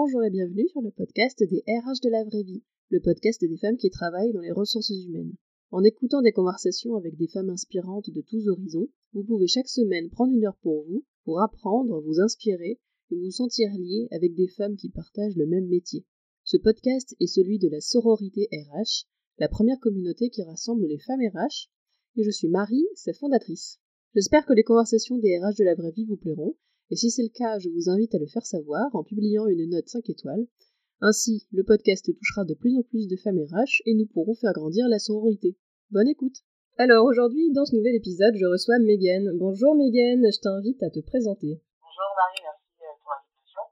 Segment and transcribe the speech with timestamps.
[0.00, 3.56] Bonjour et bienvenue sur le podcast des RH de la vraie vie, le podcast des
[3.56, 5.34] femmes qui travaillent dans les ressources humaines.
[5.72, 10.08] En écoutant des conversations avec des femmes inspirantes de tous horizons, vous pouvez chaque semaine
[10.08, 12.78] prendre une heure pour vous, pour apprendre, vous inspirer
[13.10, 16.04] et vous sentir lié avec des femmes qui partagent le même métier.
[16.44, 19.08] Ce podcast est celui de la sororité RH,
[19.38, 21.70] la première communauté qui rassemble les femmes RH,
[22.14, 23.80] et je suis Marie, sa fondatrice.
[24.14, 26.54] J'espère que les conversations des RH de la vraie vie vous plairont,
[26.90, 29.68] et si c'est le cas, je vous invite à le faire savoir en publiant une
[29.68, 30.46] note 5 étoiles.
[31.00, 34.56] Ainsi, le podcast touchera de plus en plus de femmes RH et nous pourrons faire
[34.56, 35.54] grandir la sororité.
[35.90, 36.40] Bonne écoute
[36.78, 39.30] Alors aujourd'hui, dans ce nouvel épisode, je reçois Megan.
[39.36, 41.60] Bonjour Megan, je t'invite à te présenter.
[41.84, 43.62] Bonjour Marie, merci euh, pour l'invitation.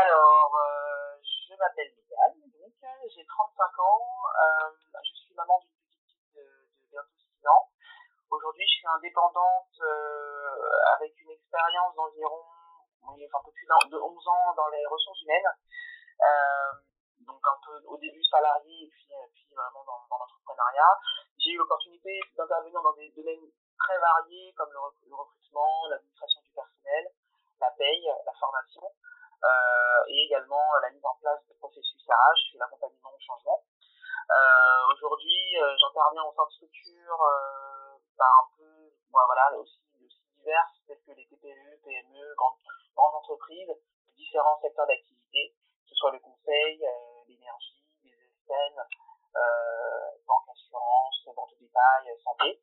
[0.00, 2.72] Alors, euh, je m'appelle Megan, donc
[3.14, 7.68] j'ai 35 ans, euh, je suis maman d'une petite fille de, de bientôt 6 ans.
[8.60, 12.44] Aujourd'hui, je suis indépendante euh, avec une expérience d'environ
[13.08, 15.48] un peu plus de 11 ans dans les ressources humaines.
[16.20, 16.72] Euh,
[17.24, 20.92] donc un peu au début salarié et puis, euh, vraiment dans, l'entrepreneuriat.
[21.38, 27.08] J'ai eu l'opportunité d'intervenir dans des domaines très variés comme le, recrutement, l'administration du personnel,
[27.60, 28.92] la paye, la formation
[30.08, 33.64] et également la mise en place de processus RH et l'accompagnement au changement.
[34.92, 37.24] Aujourd'hui, j'interviens au sein de structures
[38.26, 42.58] un peu, voilà, aussi, aussi diverses, telles que les TPE, PME, grandes,
[42.94, 43.72] grandes entreprises,
[44.30, 45.54] différents secteurs d'activité,
[45.84, 48.78] que ce soit le conseil, euh, l'énergie, les ESN,
[49.36, 52.60] euh, banque assurance, vente de détail, santé.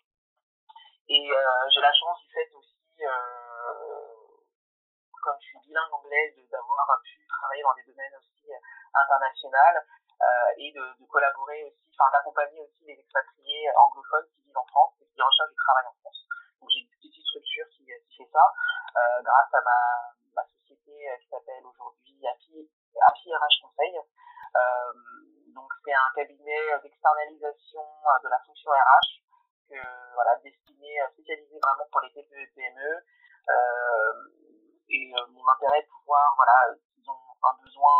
[1.10, 2.78] Et euh, j'ai la chance du fait aussi,
[5.24, 8.52] comme je suis bilingue anglaise, d'avoir pu travailler dans des domaines aussi
[8.94, 9.82] internationaux
[10.58, 14.96] et de, de collaborer aussi, enfin d'accompagner aussi les expatriés anglophones qui vivent en France
[15.02, 16.26] et qui recherchent du travail en France.
[16.60, 18.52] Donc j'ai une petite structure qui, qui fait ça
[19.28, 22.70] euh, grâce à ma, ma société qui s'appelle aujourd'hui API,
[23.08, 23.98] API RH Conseil.
[23.98, 24.94] Euh,
[25.54, 27.84] donc c'est un cabinet d'externalisation
[28.24, 29.22] de la fonction RH
[29.70, 33.04] que, voilà, destiné, spécialisé vraiment pour les TPE et PME.
[33.50, 34.14] Euh,
[34.90, 37.92] et mon intérêt de pouvoir, voilà, ils ont un besoin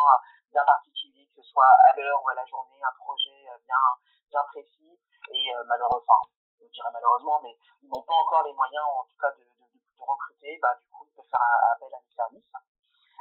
[0.52, 3.84] bien particulier, que ce soit à l'heure ou à la journée, un projet bien,
[4.32, 5.00] bien précis.
[5.32, 6.22] Et euh, malheureusement,
[6.62, 9.68] je dirais malheureusement, mais ils n'ont pas encore les moyens, en tout cas, de, de,
[9.98, 10.58] de recruter.
[10.62, 12.52] Bah, du coup, ils peuvent faire un, appel à mes services.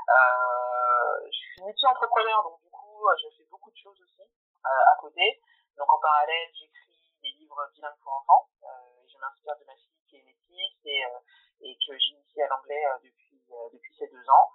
[0.06, 4.96] Euh, je suis multi-entrepreneur, donc du coup, je fais beaucoup de choses aussi euh, à
[5.00, 5.40] côté.
[5.76, 8.48] Donc en parallèle, j'écris des livres bilingues pour enfants.
[8.62, 11.18] Euh, et je m'inspire de ma fille qui est métisse et, euh,
[11.60, 13.42] et que j'initie à l'anglais depuis,
[13.72, 14.52] depuis ces deux ans.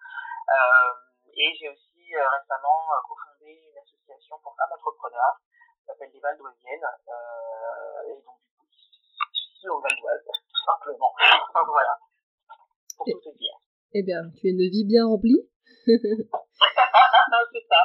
[1.34, 5.40] et j'ai aussi récemment cofondé une association pour femmes entrepreneurs
[5.80, 6.88] qui s'appelle les Val d'Oisiennes.
[8.08, 11.14] et donc du coup, je suis au Val d'Oise, tout simplement.
[11.66, 11.98] voilà,
[12.98, 13.58] pour tout te dire.
[14.02, 15.46] Eh bien, tu as une vie bien remplie.
[15.86, 16.10] c'est ça,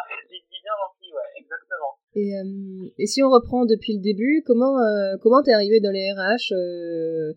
[0.08, 1.92] j'ai une vie bien remplie, ouais, exactement.
[2.16, 5.92] Et, euh, et si on reprend depuis le début, comment euh, comment t'es arrivé dans
[5.92, 7.34] les RH euh,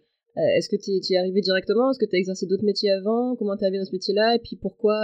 [0.55, 1.91] Est-ce que tu es arrivé directement?
[1.91, 3.35] Est-ce que tu as exercé d'autres métiers avant?
[3.35, 4.35] Comment t'es arrivé dans ce métier-là?
[4.35, 4.95] Et puis pourquoi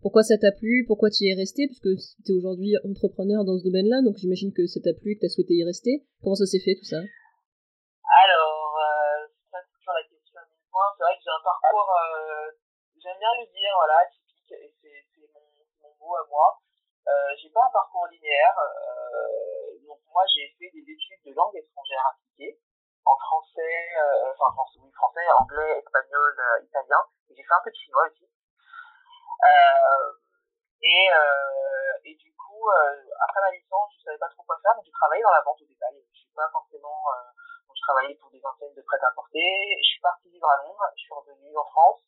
[0.00, 0.88] pourquoi ça t'a plu?
[0.88, 1.92] Pourquoi tu y es resté Puisque
[2.24, 5.26] tu es aujourd'hui entrepreneur dans ce domaine-là, donc j'imagine que ça t'a plu, que tu
[5.26, 6.08] as souhaité y rester.
[6.24, 10.64] Comment ça s'est fait tout ça Alors, euh, ça c'est toujours la question à mille
[10.72, 10.88] points.
[10.96, 12.48] C'est vrai que j'ai un parcours, euh,
[13.00, 16.58] j'aime bien le dire, voilà, typique, et c'est mon, mot à moi.
[17.08, 21.56] Euh, j'ai pas un parcours linéaire, euh, donc moi j'ai fait des études de langue
[21.56, 22.60] étrangère appliquée,
[23.04, 27.62] en français, euh, enfin français, oui, français, anglais, espagnol, euh, italien, et j'ai fait un
[27.64, 28.28] peu de chinois aussi.
[30.82, 31.08] Et,
[32.04, 32.64] et du coup,
[33.20, 35.60] après ma licence, je savais pas trop quoi faire, donc j'ai travaillé dans la vente
[35.60, 36.02] au détail.
[36.12, 37.04] Je suis pas forcément,
[37.68, 39.76] donc je travaillais pour des enseignes de prêt-à-porter.
[39.78, 42.00] Je suis partie vivre à Londres, je suis revenue en France.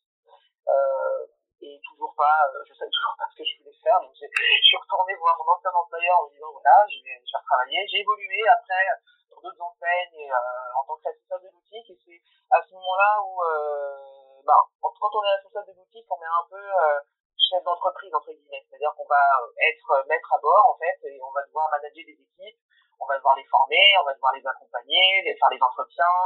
[1.63, 4.77] Et toujours pas, je savais toujours pas ce que je voulais faire, donc je suis
[4.77, 7.87] retournée voir mon ancien employeur en disant voilà, je vais, je vais retravailler.
[7.87, 8.83] J'ai évolué après
[9.31, 12.19] dans d'autres enseignes et, euh, en tant que responsable de boutique, et c'est
[12.51, 16.47] à ce moment-là où, euh, bah, quand on est responsable de boutique, on est un
[16.49, 16.99] peu euh,
[17.37, 19.23] chef d'entreprise entre guillemets, c'est-à-dire qu'on va
[19.57, 22.59] être maître à bord en fait, et on va devoir manager des équipes,
[22.99, 26.19] on va devoir les former, on va devoir les accompagner, faire les entretiens,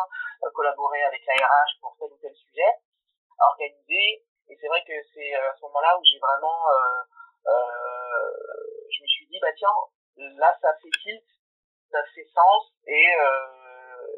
[0.43, 2.71] euh, collaborer avec la RH pour tel ou tel sujet,
[3.39, 4.23] organiser.
[4.49, 8.31] Et c'est vrai que c'est à ce moment-là où j'ai vraiment, euh, euh,
[8.89, 9.75] je me suis dit bah tiens,
[10.37, 11.23] là ça fait tilt,
[11.91, 13.07] ça fait sens et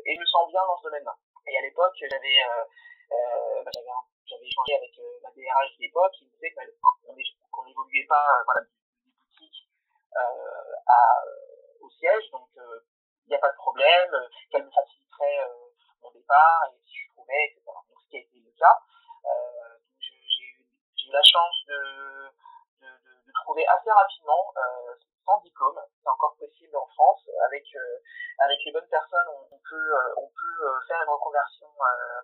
[0.06, 1.16] et je me sens bien dans ce domaine-là.
[1.48, 2.38] Et à l'époque j'avais
[3.10, 3.72] bah,
[4.30, 8.44] j'avais échangé avec euh, la DRH de l'époque, qui me disait qu'on n'évoluait pas euh,
[8.46, 9.66] voilà, des boutiques
[10.16, 11.02] euh, à,
[11.82, 14.14] au siège, donc il n'y a pas de problème,
[14.52, 15.40] qu'elle me faciliterait
[16.02, 17.66] mon départ, et si je trouvais, etc.
[17.66, 18.78] Donc ce qui a été le cas.
[20.00, 20.66] J'ai eu,
[21.12, 22.30] la chance de,
[22.82, 24.54] de, de, de trouvé assez rapidement,
[25.26, 27.66] sans diplôme, c'est encore possible en France, avec
[28.40, 31.68] avec les bonnes personnes, on, peut on peut faire une reconversion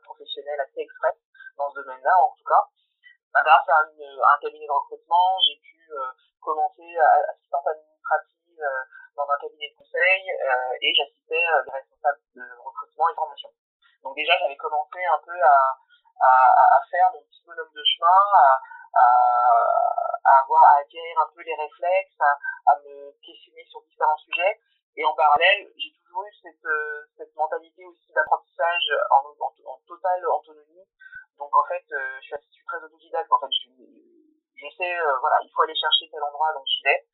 [0.04, 1.16] professionnelle assez express
[1.58, 2.64] dans ce domaine-là, en tout cas.
[3.34, 5.92] Bah, grâce à, un cabinet de recrutement, j'ai pu
[6.40, 6.88] commencer
[7.30, 8.64] assistante administrative
[9.16, 10.24] dans un cabinet de conseil
[10.82, 13.50] et j'assistais les responsables de recrutement et formation.
[14.04, 15.78] Donc déjà, j'avais commencé un peu à,
[16.20, 18.62] à, à, faire mon petit bonhomme de chemin, à,
[18.96, 24.60] à, avoir, à acquérir un peu les réflexes, à, me questionner sur différents sujets.
[24.98, 26.68] Et en parallèle, j'ai toujours eu cette,
[27.18, 30.88] cette mentalité aussi d'apprentissage en, en, en, totale autonomie.
[31.38, 33.32] Donc en fait, euh, je, suis, très autodidacte.
[33.32, 33.70] En fait, je,
[34.56, 37.06] je sais, euh, voilà, il faut aller chercher tel endroit, donc j'y vais.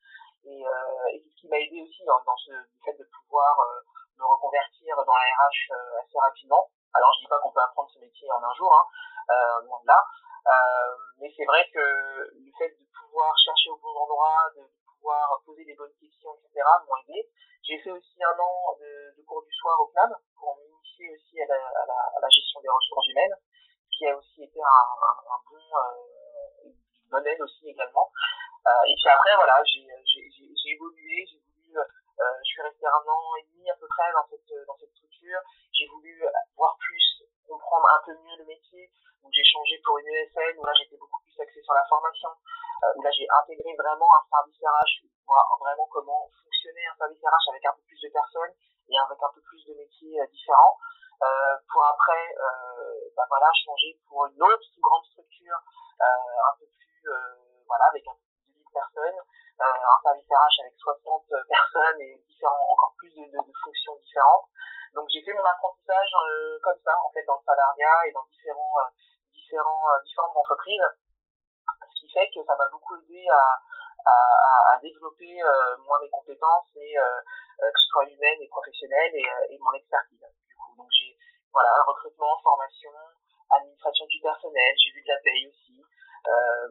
[0.44, 3.58] Et, euh, et ce qui m'a aidé aussi dans, dans ce le fait de pouvoir
[3.60, 3.80] euh,
[4.18, 5.72] me reconvertir dans la RH
[6.02, 6.70] assez rapidement.
[6.94, 8.84] Alors je dis pas qu'on peut apprendre ce métier en un jour, hein,
[9.30, 10.00] euh, loin de là.
[10.46, 15.40] Euh, mais c'est vrai que le fait de pouvoir chercher au bon endroit, de pouvoir
[15.46, 17.30] poser des bonnes questions, etc., m'ont aidé.
[17.62, 21.46] J'ai fait aussi un an de, cours du soir au CNAM pour m'initier aussi à
[21.46, 23.36] la, gestion des ressources humaines,
[23.90, 28.10] qui a aussi été un bon, euh, une bonne aide aussi également.
[28.66, 29.82] Euh, et puis après, voilà, j'ai
[30.72, 31.78] évolué, j'ai voulu,
[32.20, 34.92] euh, je suis resté un an et demi à peu près dans cette, dans cette
[34.92, 35.40] structure.
[35.72, 36.22] J'ai voulu
[36.56, 38.90] voir plus, comprendre un peu mieux le métier,
[39.22, 42.30] donc j'ai changé pour une ESN où là j'étais beaucoup plus axé sur la formation,
[42.84, 47.22] euh, où là j'ai intégré vraiment un service RH, voir vraiment comment fonctionnait un service
[47.22, 48.54] RH avec un peu plus de personnes
[48.88, 50.76] et avec un peu plus de métiers euh, différents.
[51.22, 55.58] Euh, pour après, euh, bah voilà, changer pour une autre grande structure,
[56.00, 57.02] euh, un peu plus,
[57.68, 59.20] voilà, avec un peu plus de 10 personnes,
[59.60, 64.48] un service RH avec 60 personnes et différents, encore plus de, fonctions différentes.
[64.94, 66.10] Donc j'ai fait mon apprentissage
[66.62, 68.90] comme ça, en fait, dans le salariat et dans différents
[69.52, 70.88] différents, euh, différentes entreprises,
[71.94, 73.60] ce qui fait que ça m'a beaucoup aidé à,
[74.04, 77.20] à, développer euh, moi mes compétences et euh,
[77.60, 80.24] que ce soit humaines et professionnelles et, et mon expertise.
[80.48, 81.16] Du coup, donc j'ai
[81.52, 82.90] voilà recrutement, formation,
[83.50, 85.84] administration du personnel, j'ai vu de la paye aussi.
[86.26, 86.68] Euh,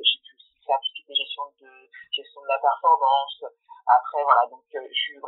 [0.00, 0.36] j'ai pu
[0.72, 1.68] faire tout ce qui était gestion de
[2.16, 3.44] gestion de la performance.
[3.84, 5.20] Après voilà donc je suis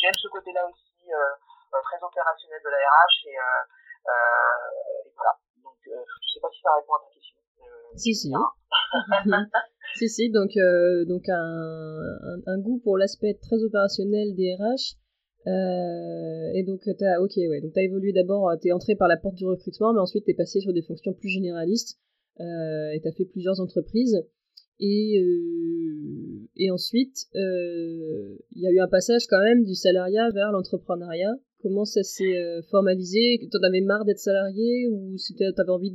[0.00, 5.36] j'aime ce côté-là aussi euh, très opérationnel de la RH et, et voilà
[5.84, 7.36] je sais pas si ça répond à ta question.
[7.60, 8.32] Euh, si, si.
[9.96, 14.96] si, si, donc, euh, donc un, un, goût pour l'aspect très opérationnel des RH.
[15.46, 19.34] Euh, et donc, t'as, ok, ouais, donc t'as évolué d'abord, t'es entré par la porte
[19.34, 21.98] du recrutement, mais ensuite t'es passé sur des fonctions plus généralistes,
[22.40, 24.26] euh, et t'as fait plusieurs entreprises.
[24.80, 30.52] Et, euh, et ensuite, il y a eu un passage quand même du salariat vers
[30.52, 31.34] l'entrepreneuriat.
[31.64, 33.40] Comment ça s'est euh, formalisé?
[33.50, 35.16] T'en avais marre d'être salarié ou
[35.56, 35.90] t'avais envie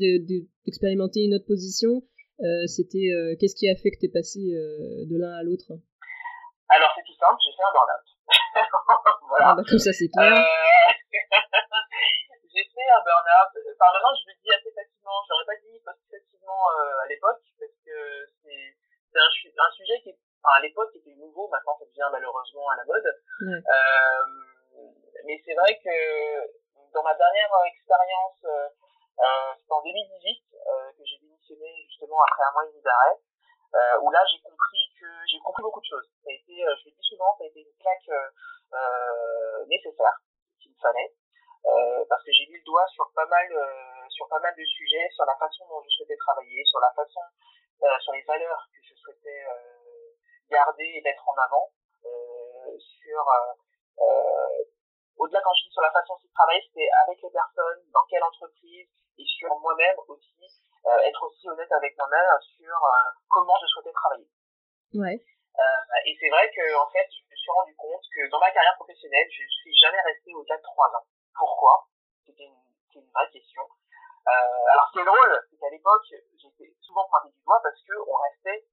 [0.66, 2.02] d'expérimenter de, une autre position?
[2.42, 5.78] Euh, C'était euh, qu'est-ce qui a fait que t'es passé euh, de l'un à l'autre?
[6.74, 8.02] Alors c'est tout simple, j'ai fait un burn-out.
[9.30, 9.46] voilà.
[9.46, 10.26] Ah bah comme ça c'est clair.
[10.26, 10.42] Euh,
[12.50, 13.54] j'ai fait un burn-out.
[13.60, 15.22] Enfin maintenant je le dis assez facilement.
[15.22, 17.94] Je l'aurais pas dit facilement à l'époque parce que
[19.12, 21.48] c'est un, un, sujet qui, enfin, à l'époque était nouveau.
[21.50, 23.08] Maintenant ça devient malheureusement à la mode.
[23.42, 24.40] Euh,
[25.26, 26.60] mais c'est vrai que
[26.94, 28.68] dans ma dernière expérience, euh,
[29.20, 33.18] euh c'était en 2018 euh, que j'ai démissionné justement après un mois et demi d'arrêt,
[33.76, 36.08] euh, où là j'ai compris que j'ai compris beaucoup de choses.
[36.24, 38.10] Ça a été, je le dis souvent, ça a été une claque
[39.68, 40.18] nécessaire
[40.62, 41.14] qu'il me fallait,
[42.10, 43.50] parce que j'ai mis le doigt sur pas mal,
[44.10, 47.22] sur pas mal de sujets, sur la façon dont je souhaitais travailler, sur la façon,
[48.02, 49.46] sur les valeurs que je souhaitais
[50.50, 51.72] garder et mettre en avant,
[52.78, 53.26] sur
[55.20, 58.24] au-delà quand je dis sur la façon de travailler, c'était avec les personnes, dans quelle
[58.24, 58.88] entreprise,
[59.20, 60.48] et sur moi-même aussi,
[60.88, 64.28] euh, être aussi honnête avec moi-même sur euh, comment je souhaitais travailler.
[64.96, 65.20] Ouais.
[65.60, 68.50] Euh, et c'est vrai que en fait, je me suis rendu compte que dans ma
[68.52, 71.06] carrière professionnelle, je ne suis jamais resté au-delà de trois ans.
[71.36, 71.90] Pourquoi?
[72.26, 73.64] C'était une, une, vraie question.
[74.30, 77.82] Euh, alors ce qui est drôle, c'est qu'à l'époque, j'étais souvent pointé du doigt parce
[77.82, 78.66] que on restait,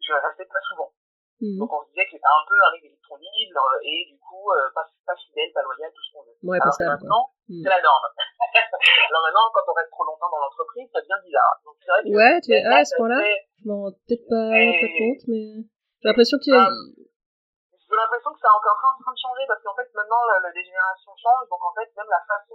[0.00, 0.92] je restais pas souvent.
[1.40, 1.56] Mmh.
[1.56, 4.44] Donc on se disait que c'était un peu un mec d'électron libre et du coup
[4.52, 6.36] euh, pas, pas fidèle, pas loyal, tout ce qu'on veut.
[6.44, 7.64] Ouais, Alors que maintenant, mmh.
[7.64, 8.06] c'est la norme.
[9.08, 11.56] Alors maintenant, quand on reste trop longtemps dans l'entreprise, ça devient bizarre.
[11.64, 14.52] Donc c'est vrai que ouais, tu es à ce point-là, je m'en rends peut-être pas,
[14.52, 14.84] et...
[14.84, 16.68] pas compte, mais j'ai l'impression qu'il y a...
[16.68, 16.92] Euh,
[17.72, 20.52] j'ai l'impression que c'est encore en train de changer parce qu'en fait maintenant la, la
[20.52, 22.54] dégénération change, donc en fait même la façon...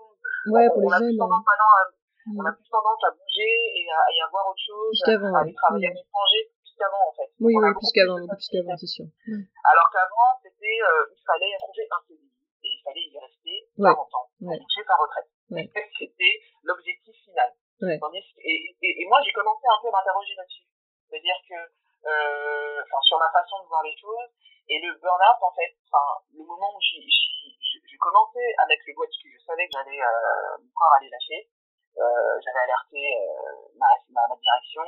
[0.54, 1.10] Ouais, pour on, les a jeunes.
[1.10, 1.84] Plus tendance maintenant à,
[2.26, 2.40] mmh.
[2.40, 5.54] On a plus tendance à bouger et à, et à voir autre chose, à aller
[5.54, 7.30] travailler à l'étranger qu'avant en fait.
[7.40, 9.08] Oui, oui, plus qu'avant, plus qu'avant, c'est sûr.
[9.32, 13.96] Alors qu'avant, c'était, euh, il fallait trouver un CDI et il fallait y rester ouais.
[13.96, 14.60] 40 ans ouais.
[14.60, 15.30] toucher sa retraite.
[15.52, 15.66] Ouais.
[16.00, 17.52] c'était l'objectif final.
[17.82, 18.00] Ouais.
[18.44, 20.68] Et, et, et, moi, j'ai commencé un peu à m'interroger là-dessus.
[21.08, 21.60] C'est-à-dire que
[22.06, 24.30] euh, enfin sur ma façon de voir les choses.
[24.68, 29.06] Et le burn-out, en fait, enfin le moment où j'ai commencé à mettre le doigt
[29.06, 31.50] dessus, je savais que j'allais euh, mon corps allait lâcher.
[31.98, 34.84] Euh, j'avais alerté euh, ma, ma, ma, direction.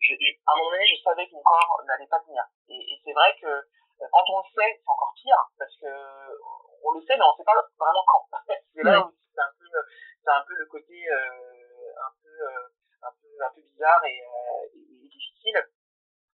[0.00, 2.44] Je, je, à un moment donné, je savais que mon corps n'allait pas tenir.
[2.68, 5.90] Et, et c'est vrai que euh, quand on le sait, c'est encore pire parce que
[6.84, 8.24] on le sait, mais on ne sait pas vraiment quand.
[8.46, 9.66] c'est là où c'est un peu,
[10.22, 12.34] c'est un peu le côté un peu,
[13.02, 14.22] un peu, un peu bizarre et,
[14.74, 15.58] et, et difficile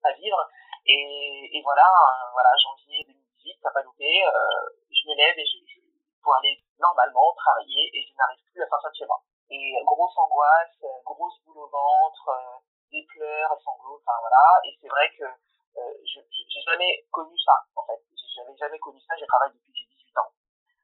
[0.04, 0.50] à vivre.
[0.86, 1.88] Et, et voilà,
[2.34, 4.26] voilà, janvier 2018, ça n'a pas loupé.
[4.26, 5.80] Euh, je me lève et je, je,
[6.22, 9.24] pour aller normalement travailler et je n'arrive plus à sortir de chez moi.
[9.54, 12.58] Et grosse angoisse, grosse boule au ventre, euh,
[12.92, 14.62] des pleurs sanglots, enfin voilà.
[14.66, 18.02] Et c'est vrai que euh, je j'ai jamais connu ça en fait.
[18.34, 19.14] J'avais jamais connu ça.
[19.14, 20.34] Je travaille depuis que j'ai 18 ans.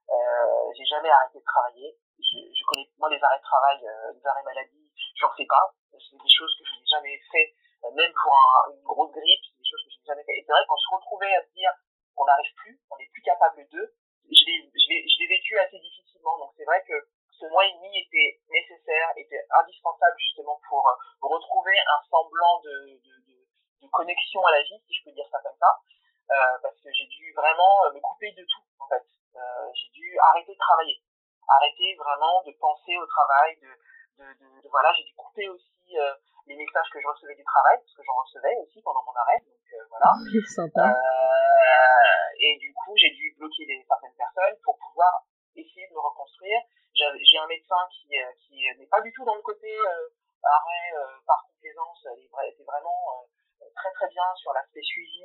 [0.09, 1.97] Euh, j'ai jamais arrêté de travailler.
[2.19, 5.73] Je, connais moi les arrêts de travail, euh, les arrêts maladie, j'en fais pas.
[5.89, 7.53] C'est des choses que je n'ai jamais fait,
[7.85, 10.37] euh, même pour un, une grosse grippe, c'est des choses que je n'ai jamais fait.
[10.37, 11.73] Et c'est vrai qu'on se retrouvait à se dire
[12.13, 13.93] qu'on n'arrive plus, on n'est plus capable d'eux.
[14.29, 16.37] Je l'ai vécu assez difficilement.
[16.37, 16.93] Donc c'est vrai que
[17.39, 22.99] ce mois et demi était nécessaire, était indispensable justement pour euh, retrouver un semblant de,
[22.99, 23.35] de, de,
[23.81, 25.79] de, connexion à la vie, si je peux dire ça comme ça,
[26.31, 29.05] euh, parce que j'ai dû vraiment euh, me couper de tout en fait.
[29.35, 31.01] Euh, j'ai dû arrêter de travailler,
[31.47, 36.13] arrêter vraiment de penser au travail, de, de, de voilà, j'ai dû couper aussi euh,
[36.47, 39.39] les messages que je recevais du travail, parce que j'en recevais aussi pendant mon arrêt,
[39.43, 40.15] donc euh, voilà.
[40.55, 40.95] Sympa.
[42.39, 46.61] et du coup, j'ai dû bloquer les, certaines personnes pour pouvoir essayer de me reconstruire
[46.95, 50.09] j'ai un médecin qui, euh, qui n'est pas du tout dans le côté euh,
[50.43, 53.27] arrêt euh, par complaisance, elle était vraiment
[53.75, 55.23] très très bien sur l'aspect suivi,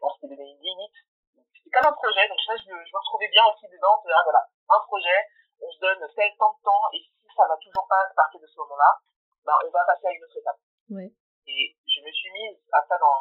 [0.00, 0.94] on s'était donné une limite.
[1.34, 4.46] C'était comme un projet, donc ça je, je me retrouvais bien aussi dedans, ah, voilà,
[4.70, 5.18] un projet,
[5.60, 8.40] on se donne tel temps de temps, et si ça va toujours pas à partir
[8.40, 8.98] de ce moment-là,
[9.44, 10.58] bah, on va passer à une autre étape.
[10.90, 11.10] Ouais.
[11.46, 13.18] Et je me suis mise à ça dans,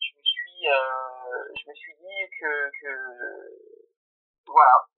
[0.00, 2.92] je me suis, euh, je me suis dit que, que,
[4.46, 4.88] voilà,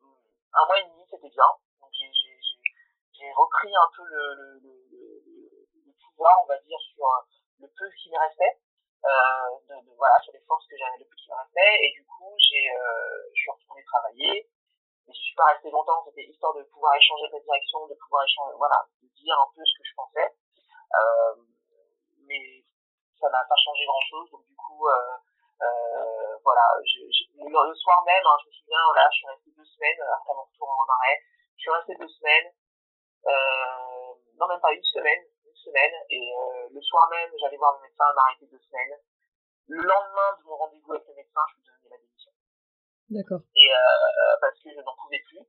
[0.54, 1.50] un mois et demi c'était bien,
[1.80, 2.10] donc j'ai
[3.20, 5.92] j'ai repris un peu le, le, le,
[6.42, 7.06] on va dire, sur
[7.60, 8.58] le peu qui me restait,
[9.04, 11.90] euh, de, de, voilà, sur les forces que j'avais, le peu qui me restait, et
[11.92, 14.48] du coup, j'ai, euh, je suis retourné travailler,
[15.06, 17.94] mais je suis pas resté longtemps, c'était histoire de pouvoir échanger avec la direction, de
[17.94, 21.34] pouvoir échanger, voilà, de dire un peu ce que je pensais, euh,
[22.28, 22.64] mais
[23.18, 25.16] ça n'a pas changé grand chose, donc du coup, euh,
[25.62, 27.00] euh, voilà, je,
[27.36, 30.44] le, soir même, hein, je me souviens, là, je suis resté deux semaines après mon
[30.44, 31.20] retour en arrêt,
[31.56, 32.52] je suis resté deux semaines,
[33.26, 35.24] euh, non même pas une semaine,
[35.70, 38.98] semaine, et euh, le soir même, j'allais voir le médecin, m'arrêter deux semaines.
[39.68, 42.32] Le lendemain de mon rendez-vous avec le médecin, je lui donnais ma démission.
[43.10, 43.42] D'accord.
[43.54, 45.46] Et euh, parce que je n'en pouvais plus.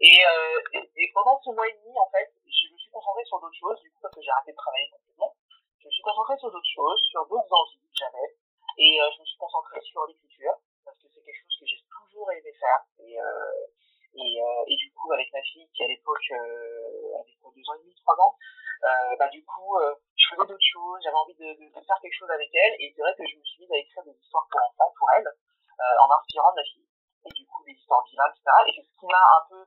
[0.00, 3.26] Et, euh, et, et, pendant ce mois et demi, en fait, je me suis concentrée
[3.26, 5.34] sur d'autres choses, du coup, parce que j'ai arrêté de travailler complètement.
[5.82, 8.28] Je me suis concentrée sur d'autres choses, sur d'autres envies que j'avais.
[8.78, 12.32] Et je me suis concentrée sur l'écriture, parce que c'est quelque chose que j'ai toujours
[12.32, 12.80] aimé faire.
[13.00, 13.18] Et,
[14.14, 17.74] et, euh, et du coup, avec ma fille, qui à l'époque euh, avait deux ans
[17.74, 18.36] et demi, trois ans,
[18.82, 22.00] euh, bah, du coup, euh, je faisais d'autres choses, j'avais envie de, de, de, faire
[22.00, 24.16] quelque chose avec elle, et c'est vrai que je me suis mise à écrire des
[24.16, 26.88] histoires pour enfants, pour elle, euh, en inspirant de ma fille.
[27.26, 28.48] Et du coup, des histoires bilingues, etc.
[28.68, 29.60] Et c'est ce qui m'a un peu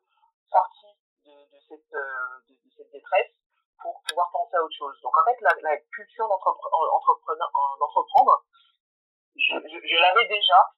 [0.49, 0.89] sorti
[1.25, 3.37] de, de, cette, euh, de, cette détresse
[3.81, 4.97] pour pouvoir penser à autre chose.
[5.01, 6.73] Donc en fait, la, la culture d'entreprendre,
[9.35, 10.73] je, je, je l'avais déjà,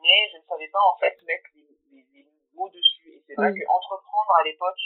[0.00, 3.12] mais je ne savais pas en fait mettre les, les, les mots dessus.
[3.12, 3.60] Et c'est vrai mmh.
[3.60, 4.80] qu'entreprendre à l'époque,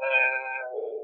[0.00, 0.97] euh,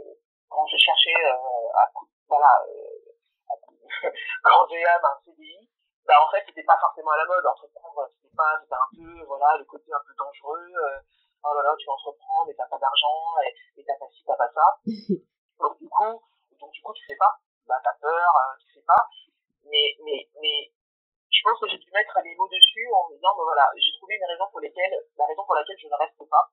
[0.54, 1.90] quand je cherchais euh, à,
[2.28, 3.10] voilà, euh,
[3.50, 3.54] à
[4.70, 5.68] et âme un CDI,
[6.06, 7.44] bah en fait c'était pas forcément à la mode.
[7.44, 10.70] Entreprendre, c'était pas, c'était un peu, voilà, le côté un peu dangereux.
[10.70, 10.98] Euh,
[11.42, 14.38] oh là là, tu entreprends, mais t'as pas d'argent, et, et t'as pas ci, t'as
[14.38, 14.66] pas ça.
[15.58, 16.22] donc du coup,
[16.60, 17.34] donc du coup tu fais pas.
[17.66, 19.08] Bah t'as peur, euh, tu fais pas.
[19.64, 20.70] Mais, mais, mais
[21.30, 23.90] je pense que j'ai dû mettre les mots dessus en me disant, ben voilà, j'ai
[23.98, 26.46] trouvé une raison pour laquelle, la raison pour laquelle je ne reste pas,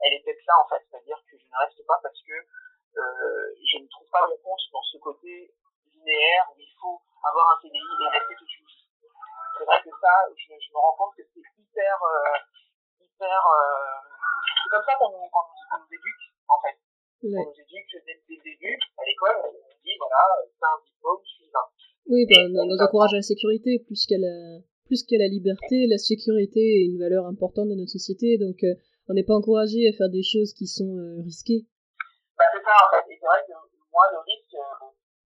[0.00, 2.34] elle est peut-être là en fait, c'est-à-dire que je ne reste pas parce que
[2.94, 5.50] je ne trouve pas mon compte dans ce côté
[5.90, 8.84] linéaire où il faut avoir un CDI et rester toute une vie.
[9.58, 12.38] C'est vrai que ça, je, je, me rends compte que c'est hyper, euh,
[13.00, 13.98] hyper, euh,
[14.62, 16.76] c'est comme ça qu'on nous, éduque en fait.
[17.22, 20.78] On nous éduque dès, dès le début à l'école, on nous dit voilà, c'est un
[20.84, 21.66] diplôme, suis un.
[22.10, 25.86] Oui, ben, on nous encourage à la sécurité plus qu'à la, plus qu'à la liberté.
[25.86, 28.74] La sécurité est une valeur importante dans notre société, donc euh,
[29.08, 31.64] on n'est pas encouragé à faire des choses qui sont euh, risquées.
[32.38, 33.04] Bah, c'est ça, en fait.
[33.10, 33.54] Et c'est vrai que
[33.94, 34.90] moi, le risque, euh,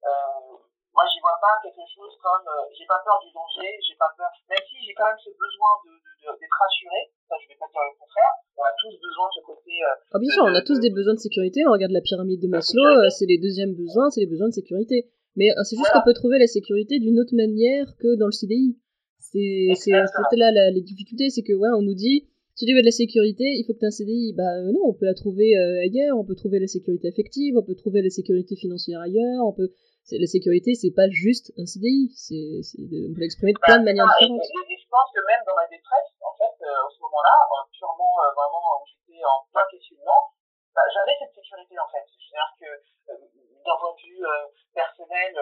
[0.07, 0.57] euh
[0.95, 4.07] moi, j'y vois pas quelque chose comme euh, j'ai pas peur du danger, j'ai pas
[4.15, 4.31] peur.
[4.47, 7.67] Même si j'ai quand même ce besoin de, de, d'être rassuré, ça, je vais pas
[7.67, 8.31] dire le contraire.
[8.55, 9.75] On a tous besoin de ce côté.
[9.75, 11.67] Euh, ah, bien sûr, on a tous des besoins de sécurité.
[11.67, 15.11] On regarde la pyramide de Maslow, c'est les deuxièmes besoins, c'est les besoins de sécurité.
[15.35, 18.79] Mais c'est juste qu'on peut trouver la sécurité d'une autre manière que dans le CDI.
[19.19, 22.79] C'est peut-être là la, les difficultés, c'est que ouais, on nous dit si tu veux
[22.79, 24.31] de la sécurité, il faut que tu aies un CDI.
[24.31, 27.59] Bah euh, non, on peut la trouver euh, ailleurs, on peut trouver la sécurité affective,
[27.59, 29.75] on peut trouver la sécurité financière ailleurs, on peut
[30.07, 34.07] la sécurité, c'est pas juste un CDI, c'est, on peut l'exprimer de plein de manières
[34.07, 34.47] différentes.
[34.69, 37.35] Et, je pense que même dans ma détresse, en fait, euh, ce moment-là,
[37.73, 40.31] purement vraiment où j'étais en plein questionnement,
[40.71, 42.07] bah, j'avais cette sécurité en fait.
[42.07, 42.69] C'est-à-dire que
[43.11, 44.23] d'un point de vue
[44.71, 45.33] personnel,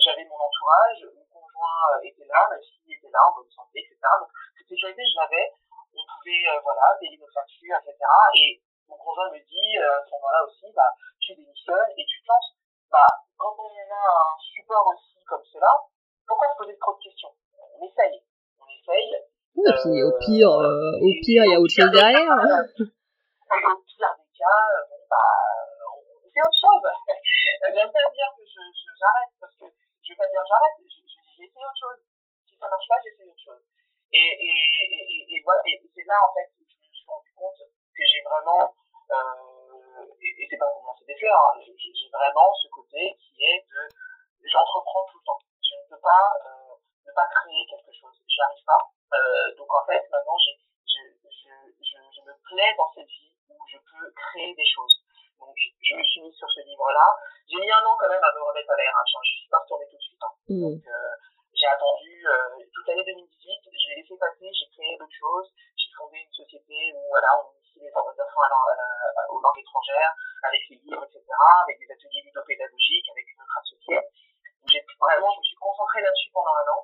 [0.00, 3.98] j'avais mon entourage, mon conjoint était là, ma fille était là, en bonne santé, etc.
[4.00, 5.52] Donc cette sécurité, je l'avais
[5.94, 7.98] on pouvait euh, voilà, payer nos factures, etc.
[8.34, 10.90] Et mon conjoint me dit euh, à ce moment-là aussi, bah,
[11.20, 12.52] tu démissionnes et tu te lances.
[12.90, 13.06] Bah,
[13.38, 15.70] quand on a un support aussi comme cela,
[16.26, 17.34] pourquoi se poser trop de questions
[17.78, 18.22] On essaye.
[18.58, 19.14] On essaye.
[19.54, 22.32] Oui, et puis au euh, pire, au pire, il y a autre chose derrière.
[22.32, 25.30] au pire des cas, bon, bah,
[26.24, 26.86] on fait autre chose.
[27.68, 28.44] J'aime pas dire que
[28.98, 32.00] j'arrête, je, parce que je vais pas dire j'arrête, j'ai essayé autre chose.
[32.48, 33.62] Si ça marche pas, j'essaie autre chose.
[34.14, 34.54] Et, et,
[34.94, 38.04] et, et, voilà, et c'est là, en fait, que je me suis rendu compte que
[38.06, 38.70] j'ai vraiment,
[39.10, 43.66] euh, et, c'est pas pour lancer des fleurs, hein, j'ai vraiment ce côté qui est
[43.66, 43.90] de,
[44.46, 45.40] j'entreprends tout le temps.
[45.58, 48.14] Je ne peux pas euh, ne pas créer quelque chose.
[48.28, 48.82] J'y arrive pas.
[49.18, 50.54] Euh, donc en fait, maintenant, j'ai,
[50.86, 51.50] je, je,
[51.82, 55.02] je, je, me plais dans cette vie où je peux créer des choses.
[55.42, 57.06] Donc je me suis mis sur ce livre-là.
[57.50, 58.94] J'ai mis un an quand même à me remettre à l'air.
[58.94, 59.04] Hein.
[59.06, 60.22] Je suis pas retournée tout de suite.
[60.22, 60.32] Hein.
[60.48, 60.60] Mmh.
[60.62, 61.14] Donc euh,
[61.52, 63.34] j'ai attendu euh, toute l'année 2018
[63.84, 67.80] j'ai laissé passer, j'ai créé d'autres choses, j'ai fondé une société où voilà, on initie
[67.80, 68.16] les enfants
[69.28, 71.20] aux langues étrangères, avec les livres, etc.,
[71.62, 74.00] avec des ateliers ludopédagogiques, avec une autre associée.
[74.72, 76.80] J'ai vraiment, je me suis concentrée là-dessus pendant un an.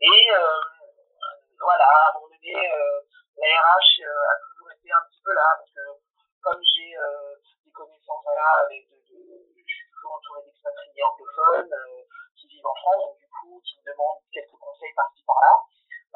[0.00, 0.60] Et euh,
[1.58, 3.00] voilà, à un moment donné, euh,
[3.42, 5.84] la RH euh, a toujours été un petit peu là, parce que
[6.42, 11.74] comme j'ai euh, des connaissances, voilà, avec de, de, je suis toujours entourée d'expatriés anglophones
[11.74, 12.06] euh,
[12.38, 15.66] qui vivent en France, donc du coup, qui me demandent quelques conseils par-ci par-là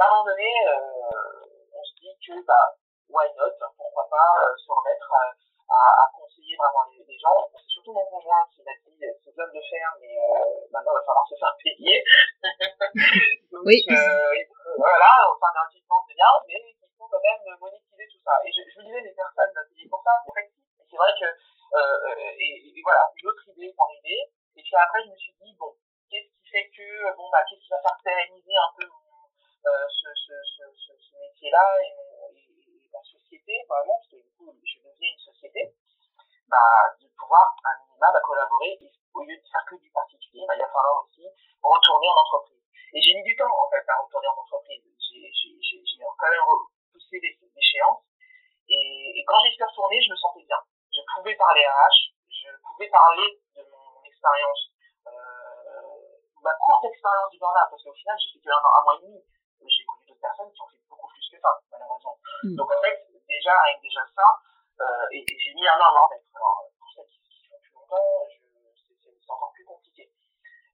[0.00, 2.72] à un moment donné, euh, on se dit que, bah,
[3.10, 5.28] why not, pourquoi pas euh, se remettre à,
[5.68, 7.36] à, conseiller vraiment les, les gens.
[7.52, 10.16] C'est surtout mon conjoint qui m'a dit, euh, c'est homme de fer, mais
[10.72, 12.04] maintenant, il va falloir se faire payer.
[13.52, 14.40] Donc, oui.
[14.78, 18.34] voilà, enfin, gratuitement, c'est bien, mais il faut quand même monétiser tout ça.
[18.44, 20.50] Et je, je me disais, les personnes payées pour ça, c'est
[20.90, 21.28] c'est vrai que,
[22.34, 24.26] et, et, voilà, une autre idée est arrivée.
[24.56, 25.70] Et puis après, je me suis dit, bon,
[26.10, 28.90] qu'est-ce qui fait que, bon, bah, qu'est-ce qui va faire pérenniser un peu
[29.60, 30.64] euh, ce, ce, ce,
[30.96, 31.92] ce, métier-là et,
[32.32, 35.76] et, la société, vraiment, parce que du coup, je deviens une société,
[36.48, 40.48] bah, de pouvoir, un minima, bah, collaborer, et au lieu de faire que du particulier,
[40.48, 41.28] bah, il va falloir aussi
[41.60, 42.64] retourner en entreprise.
[42.94, 44.80] Et j'ai mis du temps, en fait, à retourner en entreprise.
[44.80, 48.00] J'ai quand même repoussé l'échéance.
[48.68, 50.56] Et, et quand j'y suis retourné, je me sentais bien.
[50.88, 54.72] Je pouvais parler RH, je pouvais parler de mon expérience,
[55.06, 55.12] euh,
[56.40, 59.22] ma courte expérience du burn parce qu'au final, j'ai fait qu'un un mois et demi
[59.68, 62.16] j'ai connu d'autres personnes qui ont fait beaucoup plus que ça, malheureusement.
[62.44, 62.56] Mm.
[62.56, 62.96] Donc en fait,
[63.28, 64.28] déjà, avec déjà ça,
[64.80, 66.24] euh, et, et j'ai mis un an à m'en remettre.
[66.34, 68.26] Alors, pour celles qui font plus longtemps,
[68.88, 70.10] c'est encore plus compliqué.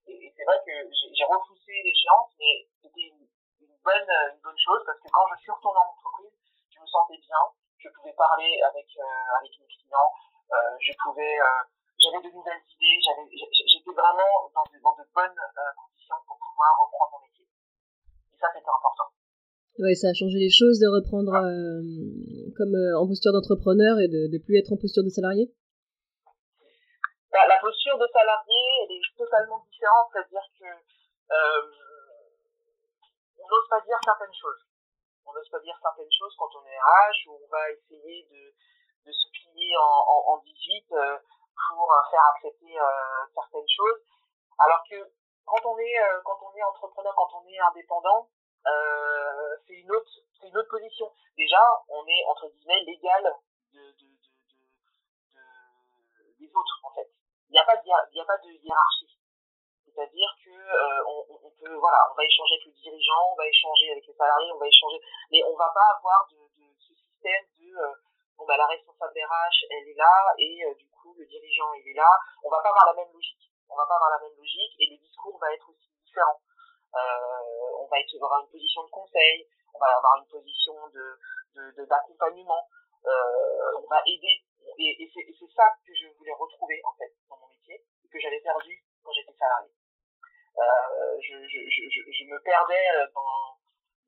[0.07, 3.27] Et, et c'est vrai que j'ai repoussé l'échéance, mais c'était une,
[3.61, 6.33] une, bonne, une bonne chose parce que quand je suis retourné en entreprise,
[6.71, 7.43] je me sentais bien,
[7.87, 10.11] je pouvais parler avec, euh, avec mes clients,
[10.51, 11.63] euh, je pouvais, euh,
[12.03, 15.41] j'avais de nouvelles idées, j'étais vraiment dans de, dans de bonnes
[15.79, 17.47] conditions pour pouvoir reprendre mon métier
[18.37, 19.09] ça, c'était important.
[19.79, 21.33] Oui, ça a changé les choses de reprendre
[22.53, 25.49] comme en posture d'entrepreneur et de ne plus être en posture de salarié?
[27.33, 30.69] Bah, La posture de salarié, elle est totalement différente, c'est-à-dire que
[33.41, 34.66] on n'ose pas dire certaines choses.
[35.27, 38.55] On n'ose pas dire certaines choses quand on est RH, où on va essayer de,
[39.07, 41.19] de se plier en, en, en 18 euh,
[41.69, 44.01] pour faire accepter euh, certaines choses.
[44.59, 44.97] Alors que
[45.45, 48.29] quand on est euh, quand on est entrepreneur, quand on est indépendant,
[48.67, 51.13] euh, c'est une autre c'est une autre position.
[51.37, 53.35] Déjà, on est entre guillemets légal
[53.73, 54.65] de, de, de,
[55.35, 57.09] de, des autres en fait.
[57.49, 59.16] Il n'y a pas il y a pas de hiérarchie.
[59.97, 63.93] C'est-à-dire que euh, on, peut voilà, on va échanger avec le dirigeant, on va échanger
[63.93, 65.01] avec les salariés, on va échanger,
[65.33, 66.37] mais on va pas avoir de,
[66.77, 67.95] ce système de euh,
[68.37, 71.89] bon bah la responsable RH elle est là et euh, du coup le dirigeant il
[71.89, 72.13] est là.
[72.45, 74.87] On va pas avoir la même logique on va pas avoir la même logique et
[74.93, 76.41] le discours va être aussi différent.
[76.93, 82.69] On va être, avoir une position de conseil, on va avoir une position de d'accompagnement,
[83.05, 84.45] on va aider.
[84.79, 88.21] Et, et c'est ça que je voulais retrouver en fait dans mon métier et que
[88.21, 89.71] j'avais perdu quand j'étais salarié.
[90.57, 93.53] Euh, je, je, je, je, me perdais dans,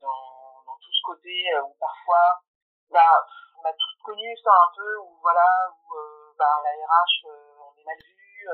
[0.01, 2.41] dans, dans tout ce côté où parfois,
[2.89, 3.21] bah,
[3.61, 5.93] on a tous connu ça un peu, où voilà, où
[6.39, 8.49] bah, la RH, on est mal vu,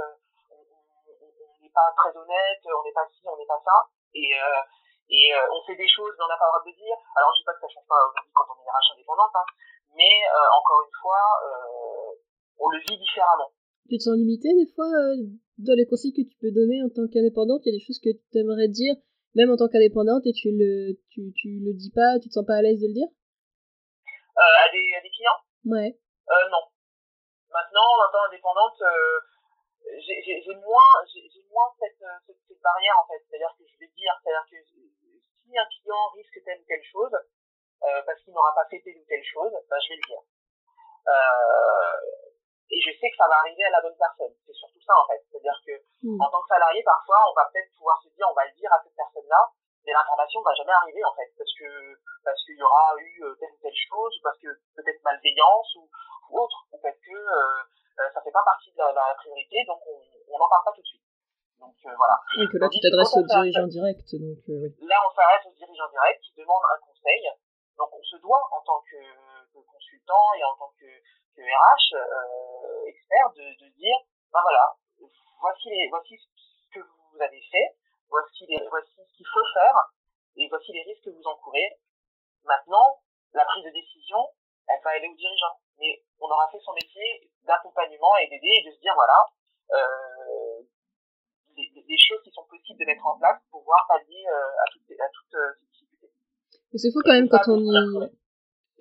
[1.75, 4.31] pas très honnête, on n'est pas ci, on n'est pas ça, et
[5.11, 6.99] et on fait des choses, mais on n'a pas le droit de dire.
[7.15, 9.47] Alors je dis pas que ça change pas aujourd'hui quand on est RH indépendante, hein,
[9.95, 10.15] mais
[10.55, 11.23] encore une fois,
[12.59, 13.51] on le vit différemment.
[13.91, 14.87] Tu te sens limité des fois
[15.59, 18.01] dans les conseils que tu peux donner en tant qu'indépendante Il y a des choses
[18.03, 18.95] que tu aimerais dire,
[19.35, 22.47] même en tant qu'indépendante, et tu le, tu, tu le dis pas, tu te sens
[22.47, 23.11] pas à l'aise de le dire?
[23.11, 25.41] Euh, à, des, à des clients?
[25.67, 25.95] Ouais.
[25.95, 26.65] Euh, non.
[27.51, 29.21] Maintenant, en tant qu'indépendante, euh,
[30.03, 33.23] j'ai moins, j'ai moins cette, cette, cette, barrière en fait.
[33.29, 37.15] C'est-à-dire que je vais dire, c'est-à-dire que si un client risque telle ou telle chose,
[37.15, 40.23] euh, parce qu'il n'aura pas fait telle ou telle chose, ben, je vais le dire.
[41.07, 42.24] Euh,
[42.71, 44.33] et je sais que ça va arriver à la bonne personne.
[44.47, 45.21] C'est surtout ça en fait.
[45.29, 46.21] C'est-à-dire que hmm.
[46.21, 48.73] en tant que salarié, parfois, on va peut-être pouvoir se dire, on va le dire
[48.73, 49.43] à cette personne-là,
[49.85, 51.69] mais l'information va jamais arriver en fait, parce que
[52.25, 55.77] parce qu'il y aura eu euh, telle ou telle chose, ou parce que peut-être malveillance
[55.77, 55.89] ou,
[56.31, 57.63] ou, autre, ou parce que euh,
[58.01, 60.83] euh, ça fait pas partie de la, la priorité, donc on n'en parle pas tout
[60.83, 61.05] de suite.
[61.61, 62.17] Donc euh, voilà.
[62.41, 64.09] Et que là, tu t'adresses au dirigeant direct.
[64.17, 64.69] Donc, oui.
[64.85, 67.25] Là, on s'adresse au dirigeant direct qui demande un conseil.
[67.77, 69.01] Donc on se doit en tant que,
[69.53, 70.87] que consultant et en tant que
[71.35, 73.99] que RH euh, expert de, de dire
[74.33, 74.77] ben voilà
[75.41, 77.77] voici les, voici ce que vous avez fait
[78.09, 79.77] voici les, voici ce qu'il faut faire
[80.37, 81.79] et voici les risques que vous encourez.
[82.45, 84.19] Maintenant la prise de décision
[84.69, 85.55] elle va aller au dirigeant.
[85.79, 89.19] Mais on aura fait son métier d'accompagnement et d'aider et de se dire voilà
[89.73, 90.63] euh,
[91.57, 94.91] des, choses qui sont possibles de mettre en place pour pouvoir pallier euh, à toutes
[94.99, 96.11] à toutes ces difficultés.
[96.73, 98.15] Mais c'est fou quand même quand on y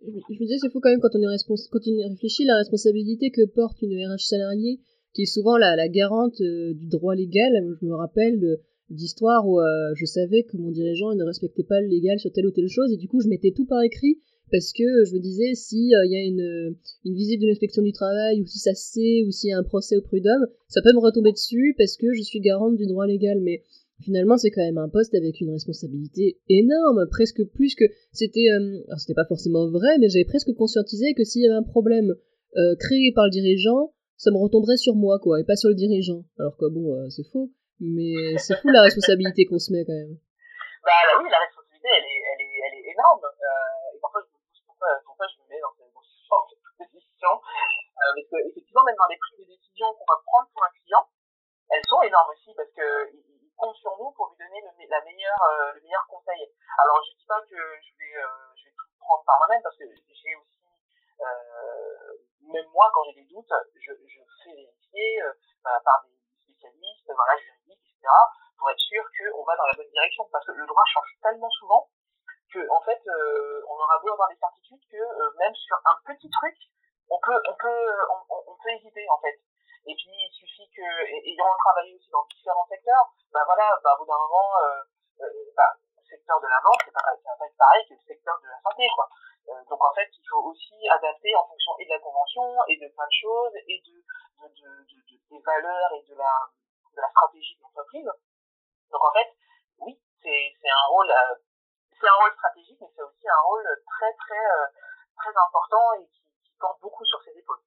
[0.05, 2.57] je me disais, c'est fou quand même quand on, est respons- quand on réfléchit la
[2.57, 4.79] responsabilité que porte une RH salariée,
[5.13, 7.51] qui est souvent la, la garante euh, du droit légal.
[7.79, 11.87] Je me rappelle d'histoires où euh, je savais que mon dirigeant ne respectait pas le
[11.87, 14.17] légal sur telle ou telle chose, et du coup, je mettais tout par écrit
[14.51, 17.81] parce que je me disais si euh, il y a une, une visite de l'inspection
[17.81, 20.45] du travail ou si ça se sait ou s'il y a un procès au prud'homme,
[20.67, 23.39] ça peut me retomber dessus parce que je suis garante du droit légal.
[23.41, 23.63] Mais
[24.03, 28.83] finalement c'est quand même un poste avec une responsabilité énorme, presque plus que c'était euh,
[28.87, 32.13] alors c'était pas forcément vrai, mais j'avais presque conscientisé que s'il y avait un problème
[32.57, 35.75] euh, créé par le dirigeant, ça me retomberait sur moi quoi, et pas sur le
[35.75, 36.23] dirigeant.
[36.39, 39.95] Alors que bon, euh, c'est faux, mais c'est fou la responsabilité qu'on se met quand
[39.95, 40.17] même.
[40.83, 43.23] Bah oui, la responsabilité elle est, elle est, elle est énorme.
[43.23, 46.91] Euh, et parfois je me dis pourquoi, pourquoi je me mets dans cette, dans cette
[46.91, 47.33] position.
[47.39, 50.73] Euh, parce que effectivement, même dans les prises de décision qu'on va prendre pour un
[50.75, 51.03] client,
[51.71, 52.87] elles sont énormes aussi parce que
[53.71, 56.51] sur nous pour lui donner le, la meilleure, euh, le meilleur conseil.
[56.77, 59.77] Alors je dis pas que je vais, euh, je vais tout prendre par moi-même parce
[59.77, 60.59] que j'ai aussi,
[61.21, 62.17] euh,
[62.51, 65.31] même moi quand j'ai des doutes, je, je fais vérifier euh,
[65.63, 68.03] par des spécialistes, voilà, juridiques, etc.
[68.59, 71.51] pour être sûr qu'on va dans la bonne direction parce que le droit change tellement
[71.51, 71.87] souvent
[72.51, 73.01] que en fait
[73.67, 76.55] on aura beau avoir des certitudes que même sur un petit truc
[77.09, 77.87] on peut on peut
[78.29, 79.39] on peut hésiter en fait
[79.85, 80.87] et puis, il suffit que,
[81.27, 85.51] ayant travaillé aussi dans différents secteurs, bah voilà, bah, au bout d'un moment, euh, euh,
[85.57, 88.05] bah, le secteur de la vente, c'est pas, ça va pas être pareil que le
[88.05, 89.09] secteur de la santé, quoi.
[89.49, 92.77] Euh, donc, en fait, il faut aussi adapter en fonction et de la convention, et
[92.77, 96.33] de plein de choses, et de, de, de, de, des valeurs et de la,
[96.93, 98.05] de la stratégie de l'entreprise.
[98.93, 99.29] Donc, en fait,
[99.81, 101.35] oui, c'est, c'est un rôle, euh,
[101.89, 104.67] c'est un rôle stratégique, mais c'est aussi un rôle très, très, euh,
[105.17, 107.65] très important et qui, qui porte beaucoup sur ses épaules.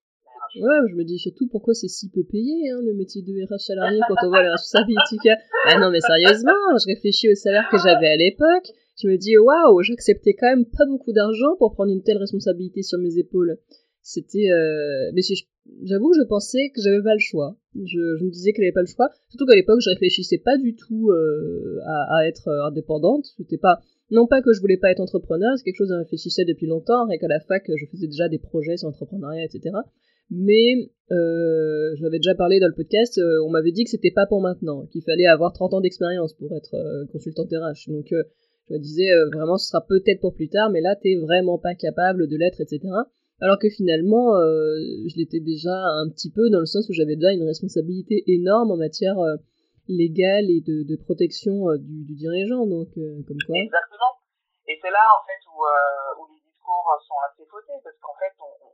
[0.56, 3.72] Ouais, je me dis surtout pourquoi c'est si peu payé, hein, le métier de RH
[3.72, 5.35] salarié, quand on voit les responsabilités
[5.66, 8.70] Ah non, mais sérieusement, je réfléchis au salaire que j'avais à l'époque.
[9.02, 12.82] Je me dis, waouh, j'acceptais quand même pas beaucoup d'argent pour prendre une telle responsabilité
[12.82, 13.58] sur mes épaules.
[14.02, 14.50] C'était.
[14.50, 15.10] Euh...
[15.12, 15.22] Mais
[15.82, 17.56] j'avoue que je pensais que j'avais pas le choix.
[17.74, 19.10] Je, me disais que j'avais pas le choix.
[19.28, 23.26] Surtout qu'à l'époque, je réfléchissais pas du tout euh, à, à, être indépendante.
[23.36, 23.80] C'était pas.
[24.12, 26.68] Non pas que je voulais pas être entrepreneur, c'est quelque chose que je réfléchissais depuis
[26.68, 29.72] longtemps, et qu'à la fac, je faisais déjà des projets sur l'entrepreneuriat, etc
[30.30, 34.26] mais euh, j'avais déjà parlé dans le podcast, euh, on m'avait dit que c'était pas
[34.26, 37.88] pour maintenant, qu'il fallait avoir 30 ans d'expérience pour être euh, consultante RH.
[37.88, 38.24] Donc euh,
[38.68, 41.58] je me disais euh, vraiment ce sera peut-être pour plus tard, mais là t'es vraiment
[41.58, 42.80] pas capable de l'être, etc.
[43.40, 44.32] Alors que finalement
[45.06, 48.70] je l'étais déjà un petit peu dans le sens où j'avais déjà une responsabilité énorme
[48.72, 49.16] en matière
[49.88, 53.60] légale et de, de protection du, du, dirigeant, donc comme quoi.
[53.60, 54.16] Exactement.
[54.66, 58.32] Et c'est là en fait où, où les discours sont assez faussés, parce qu'en fait
[58.40, 58.65] on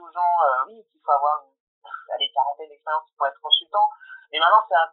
[0.00, 0.32] dit aux gens
[0.66, 1.52] oui qu'il faut avoir une
[2.14, 3.88] allez, quarantaine d'expérience pour être consultant.
[4.32, 4.88] Mais maintenant, c'est un,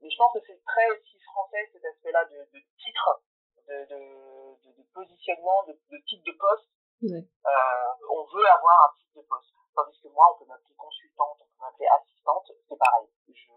[0.00, 3.22] mais je pense que c'est très aussi français, cet aspect-là de, de titre,
[3.66, 6.70] de, de, positionnement, de, de titre de poste.
[7.02, 7.20] Ouais.
[7.20, 9.52] Euh, on veut avoir un titre de poste.
[9.74, 13.08] Tandis que moi, on peut m'appeler consultante, on peut m'appeler assistante, c'est pareil.
[13.28, 13.52] Je,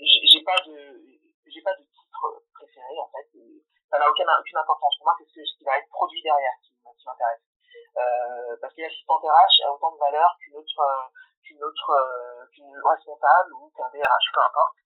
[0.00, 3.28] j'ai pas de, j'ai pas de titre préféré, en fait.
[3.90, 6.72] Ça n'a aucune, aucune importance pour moi, c'est ce qui va être produit derrière qui,
[6.72, 7.42] qui m'intéresse.
[7.96, 11.10] Euh, parce que l'assistante RH a autant de valeur qu'une autre,
[11.42, 14.76] qu'une autre, euh, qu'une responsable ou qu'un DRH, peu importe.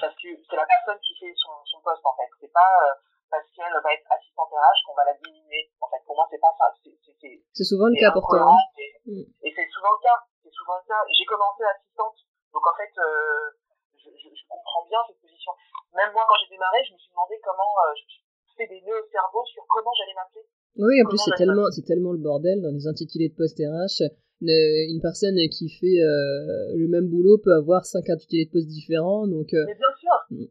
[0.00, 2.30] Parce que c'est la personne qui fait son, son poste, en fait.
[2.40, 2.94] C'est pas euh,
[3.30, 5.70] parce qu'elle va être assistante RH qu'on va la diminuer.
[5.80, 6.72] En fait, pour moi, c'est pas ça.
[6.80, 8.54] C'est souvent le cas pour toi.
[8.54, 8.56] Hein.
[9.04, 9.26] Mm.
[9.42, 10.18] Et, c'est souvent le cas.
[10.42, 11.02] C'est souvent le cas.
[11.10, 12.16] J'ai commencé assistante.
[12.52, 13.50] Donc, en fait, euh,
[13.98, 15.52] je, je, je, comprends bien cette position.
[15.92, 19.02] Même moi, quand j'ai démarré, je me suis demandé comment euh, je fais des nœuds
[19.02, 20.46] au cerveau sur comment j'allais m'appeler.
[20.78, 24.04] Oui, en plus, c'est tellement, c'est tellement le bordel dans les intitulés de poste RH.
[24.44, 29.24] Une, personne qui fait euh, le même boulot peut avoir cinq intitulés de poste différents.
[29.24, 30.12] Donc, euh, Mais bien sûr.
[30.28, 30.44] Mm.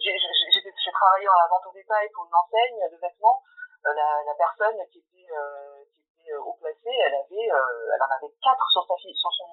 [0.00, 3.40] J'ai travaillé en vente au détail pour une enseigne de vêtements.
[3.88, 5.32] Euh, la, la, personne qui était,
[5.88, 9.48] qui était haut placée, elle avait, elle en avait quatre sur sa fille, sur son,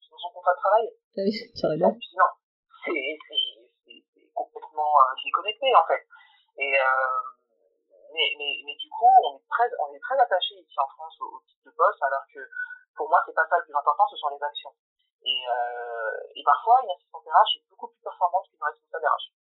[0.00, 0.86] sur son contrat de travail.
[0.88, 1.92] Ah oui, carrément.
[1.92, 2.30] Non,
[2.80, 3.20] c'est
[4.32, 6.00] complètement déconnecté en fait.
[6.56, 6.72] Et
[8.16, 11.14] mais, mais, mais du coup, on est très, on est très attaché ici en France
[11.20, 12.40] au, type de poste, alors que
[12.96, 14.72] pour moi, c'est pas ça le plus important, ce sont les actions.
[15.22, 19.36] Et, euh, et parfois, une assistante RH est beaucoup plus performante qu'une responsable RH.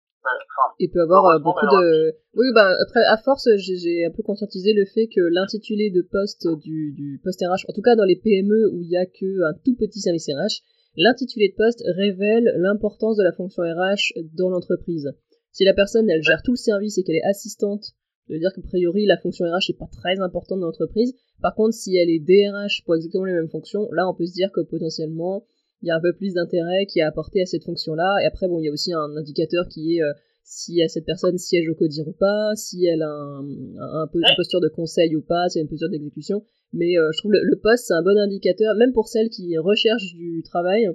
[0.80, 2.18] Il peut avoir euh, beaucoup de.
[2.34, 6.48] Oui, bah, après, à force, j'ai un peu conscientisé le fait que l'intitulé de poste
[6.48, 9.54] du, du poste RH, en tout cas dans les PME où il y a qu'un
[9.64, 10.66] tout petit service RH,
[10.98, 15.14] l'intitulé de poste révèle l'importance de la fonction RH dans l'entreprise.
[15.52, 17.94] Si la personne, elle gère tout le service et qu'elle est assistante
[18.28, 21.14] ça veut dire qu'a priori, la fonction RH n'est pas très importante dans l'entreprise.
[21.42, 24.34] Par contre, si elle est DRH pour exactement les mêmes fonctions, là, on peut se
[24.34, 25.46] dire que potentiellement,
[25.82, 28.18] il y a un peu plus d'intérêt qui est apporté à cette fonction-là.
[28.24, 30.12] Et après, bon, il y a aussi un indicateur qui est euh,
[30.44, 34.62] si cette personne siège au CODIR ou pas, si elle a un, peu, une posture
[34.62, 36.44] de conseil ou pas, si elle a une posture d'exécution.
[36.74, 39.58] Mais euh, je trouve le, le poste, c'est un bon indicateur, même pour celles qui
[39.58, 40.88] recherchent du travail.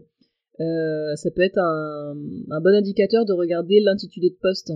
[0.61, 2.15] Euh, ça peut être un,
[2.51, 4.73] un, bon indicateur de regarder l'intitulé de poste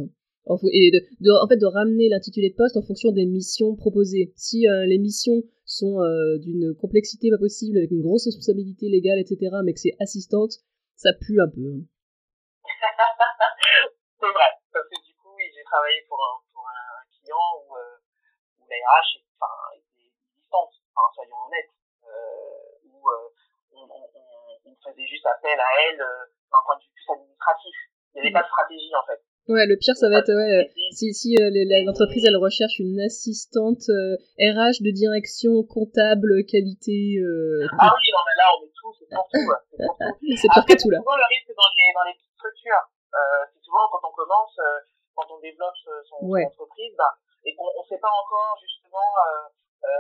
[0.47, 4.33] et de, en fait de ramener l'intitulé de poste en fonction des missions proposées.
[4.37, 9.19] Si euh, les missions sont euh, d'une complexité pas possible, avec une grosse responsabilité légale,
[9.19, 10.61] etc., mais que c'est assistante,
[10.97, 11.65] ça pue un peu.
[11.65, 11.81] Hein.
[14.21, 17.77] c'est vrai, parce que du coup, oui, j'ai travaillé pour un, pour un client où,
[17.81, 17.97] euh,
[18.61, 21.73] où la RH enfin, était distante, enfin, soyons honnêtes,
[22.05, 23.01] euh, où
[23.73, 27.77] on, on, on, faisait juste appel à elle d'un point de vue plus administratif.
[28.13, 29.25] Il n'y avait pas de stratégie en fait.
[29.45, 31.53] Ouais, le pire, ça va être ouais, si, si euh,
[31.85, 33.85] l'entreprise elle recherche une assistante
[34.41, 37.21] RH euh, de direction comptable qualité.
[37.21, 39.45] Euh, ah oui, non mais là on est tout, c'est pour tout.
[40.41, 40.99] c'est pour tout là.
[41.05, 44.57] Souvent le risque dans les dans les petites structures, euh, c'est souvent quand on commence,
[44.65, 44.81] euh,
[45.13, 45.77] quand on développe
[46.09, 46.49] son, ouais.
[46.49, 47.13] son entreprise, bah,
[47.45, 49.13] et qu'on on sait pas encore justement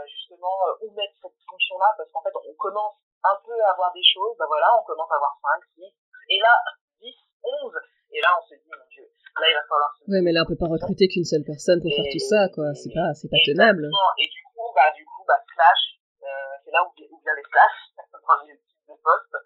[0.09, 3.93] justement où mettre cette fonction là, parce qu'en fait on commence un peu à avoir
[3.93, 5.37] des choses, bah voilà, on commence à avoir
[5.77, 5.93] 5, 6,
[6.33, 6.57] et là
[7.05, 7.13] 10,
[7.45, 7.73] 11,
[8.17, 10.07] et là on se dit mon dieu Là, il va falloir se...
[10.07, 12.70] Ouais, mais là, on peut pas recruter qu'une seule personne pour faire tout ça, quoi.
[12.79, 13.90] C'est pas, c'est pas tenable.
[14.23, 17.47] Et du coup, bah, du coup, bah, slash, euh, c'est là où, où vient les
[17.51, 19.37] slash, dans les types de postes,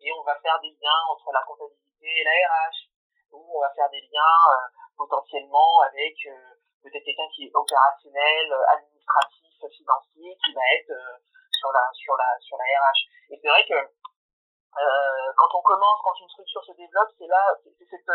[0.00, 2.88] et on va faire des liens entre la comptabilité et la RH,
[3.36, 4.64] ou on va faire des liens, euh,
[4.96, 11.20] potentiellement avec, euh, peut-être quelqu'un qui est opérationnel, euh, administratif, financier, qui va être, euh,
[11.52, 13.00] sur la, sur la, sur la RH.
[13.32, 17.40] Et c'est vrai que, euh, quand on commence, quand une structure se développe, c'est là,
[17.64, 18.08] c'est cette,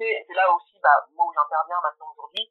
[0.00, 2.46] et c'est là aussi, bah, moi où j'interviens maintenant aujourd'hui,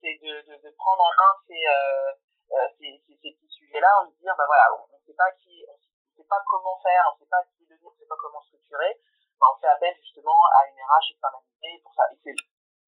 [0.00, 2.10] c'est de, de, de, prendre en main ces, euh,
[2.52, 5.30] euh ces, ces, ces petits sujets-là, on se dire, bah voilà, on ne sait pas
[5.38, 5.76] qui, on
[6.16, 8.42] sait pas comment faire, on ne sait pas qui devenir, on ne sait pas comment
[8.42, 8.98] structurer,
[9.38, 12.02] bah, on fait appel justement à une RH externalisée pour ça.
[12.10, 12.18] Et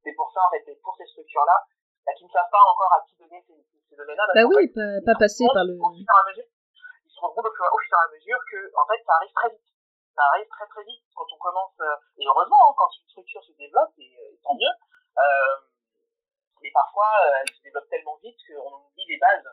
[0.03, 1.59] c'est, pour ça, en fait, pour ces structures-là,
[2.07, 4.27] bah, qui ne savent pas encore à qui donner ces, ces domaines-là.
[4.35, 5.79] Bah oui, pas, pas passer par le...
[5.79, 6.51] Au fur et à mesure,
[7.07, 9.70] ils se compte au fur et à mesure que, en fait, ça arrive très vite
[10.21, 13.43] ça arrive très très vite quand on commence, euh, et heureusement, hein, quand une structure
[13.43, 14.75] se développe, et, et tant mieux,
[15.17, 15.57] euh,
[16.61, 19.49] mais parfois euh, elle se développe tellement vite qu'on oublie les bases,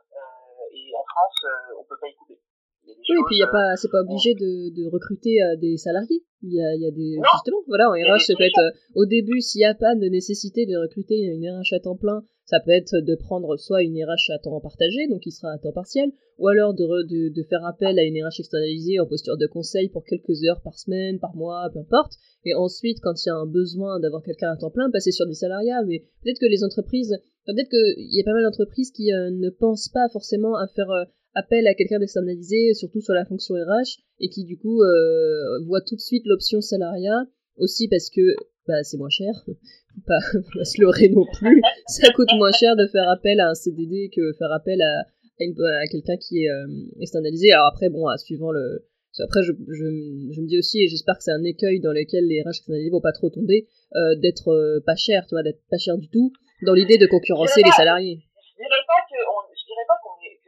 [0.72, 1.46] et en France,
[1.80, 2.42] on peut pas y couper.
[2.88, 6.24] Oui, et puis il y a pas, c'est pas obligé de, de recruter des salariés.
[6.44, 9.06] Il y a, il y a des justement, voilà, en RH, ça peut être au
[9.06, 12.62] début s'il n'y a pas de nécessité de recruter une RH à temps plein, ça
[12.62, 15.74] peut être de prendre soit une RH à temps partagé, donc qui sera à temps
[15.74, 19.48] partiel, ou alors de, de, de, faire appel à une RH externalisée en posture de
[19.48, 22.14] conseil pour quelques heures par semaine, par mois, peu importe.
[22.46, 25.28] Et ensuite, quand il y a un besoin d'avoir quelqu'un à temps plein, passer sur
[25.28, 25.84] des salariats.
[25.86, 29.50] Mais peut-être que les entreprises, peut-être qu'il y a pas mal d'entreprises qui euh, ne
[29.50, 31.04] pensent pas forcément à faire euh,
[31.38, 35.82] appel à quelqu'un d'externalisé, surtout sur la fonction RH, et qui du coup euh, voient
[35.82, 37.26] tout de suite l'option salariat,
[37.58, 38.36] aussi parce que
[38.68, 39.34] bah, c'est moins cher,
[40.08, 40.20] pas,
[40.54, 44.10] pas se leurrer non plus, ça coûte moins cher de faire appel à un CDD
[44.14, 46.68] que faire appel à, à, à quelqu'un qui est euh,
[47.00, 47.52] externalisé.
[47.52, 48.86] Alors après, bon, suivant le...
[49.20, 49.86] Après, je, je,
[50.32, 52.92] je, me dis aussi, et j'espère que c'est un écueil dans lequel les RH externalisés
[52.92, 56.32] vont pas trop tomber, euh, d'être pas cher, tu vois, d'être pas cher du tout,
[56.62, 58.22] dans l'idée de concurrencer les salariés.
[58.22, 59.47] Je dirais pas qu'on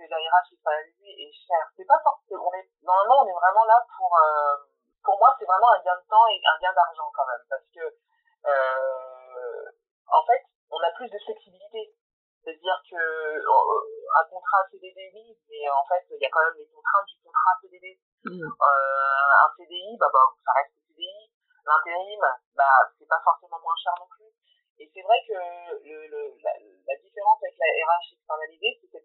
[0.09, 1.63] la RH est cher.
[1.77, 2.49] C'est pas forcément.
[2.49, 4.11] On est, normalement, on est vraiment là pour.
[4.17, 4.57] Euh,
[5.03, 7.45] pour moi, c'est vraiment un gain de temps et un gain d'argent quand même.
[7.49, 9.65] Parce que, euh,
[10.11, 11.95] en fait, on a plus de flexibilité.
[12.43, 13.81] C'est-à-dire que euh,
[14.15, 17.19] un contrat CDD, oui, mais en fait, il y a quand même les contraintes du
[17.23, 17.99] contrat CDD.
[18.25, 18.43] Mmh.
[18.43, 21.31] Un CDI, bah, bah, ça reste le CDI.
[21.65, 22.21] L'intérim,
[22.55, 24.33] bah, c'est pas forcément moins cher non plus.
[24.79, 29.03] Et c'est vrai que la, différence avec la RH externalisée, c'est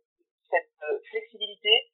[0.55, 1.91] cette, euh, flexibilité,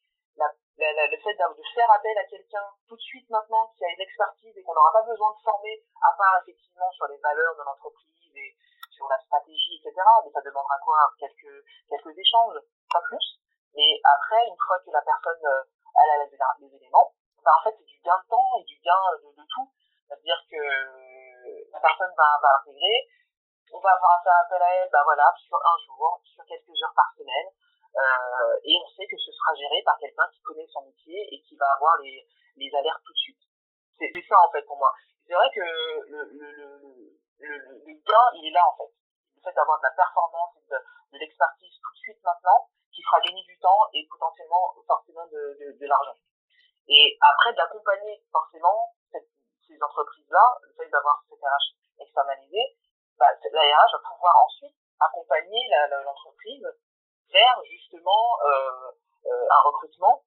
[0.81, 4.57] le fait de faire appel à quelqu'un tout de suite maintenant qui a une expertise
[4.57, 8.33] et qu'on n'aura pas besoin de former, à part effectivement sur les valeurs de l'entreprise
[8.37, 8.57] et
[8.90, 9.92] sur la stratégie, etc.
[10.25, 10.96] Mais ça demandera quoi?
[11.18, 12.61] Quelques, quelques échanges,
[12.92, 13.40] pas plus.
[13.77, 15.62] Mais après, une fois que la personne euh,
[16.01, 17.12] elle a les, éléments,
[17.44, 19.68] bah, en fait, c'est du gain de temps et du gain de, tout.
[20.09, 20.62] C'est-à-dire que
[21.73, 23.09] la personne va, va intégrer,
[23.73, 26.94] on va avoir faire appel à elle, bah voilà, sur un jour, sur quelques heures
[26.94, 27.49] par semaine,
[27.96, 31.40] euh, et on sait que ce sera géré par quelqu'un qui connaît son métier et
[31.42, 32.26] qui va avoir les,
[32.57, 33.42] les alertes tout de suite.
[33.98, 34.92] C'est ça en fait pour moi.
[35.26, 36.68] C'est vrai que le, le, le,
[37.38, 38.92] le, gain, il est là en fait.
[39.37, 40.76] Le fait d'avoir de la performance de,
[41.12, 45.57] de l'expertise tout de suite maintenant, qui fera gagner du temps et potentiellement forcément de,
[45.61, 46.16] de, de l'argent.
[46.88, 52.76] Et après, d'accompagner forcément ces entreprises-là, le fait d'avoir cette RH externalisée,
[53.18, 55.61] bah, la RH va pouvoir ensuite accompagner
[56.05, 56.66] l'entreprise
[57.33, 58.90] vers justement euh,
[59.27, 60.23] euh, un recrutement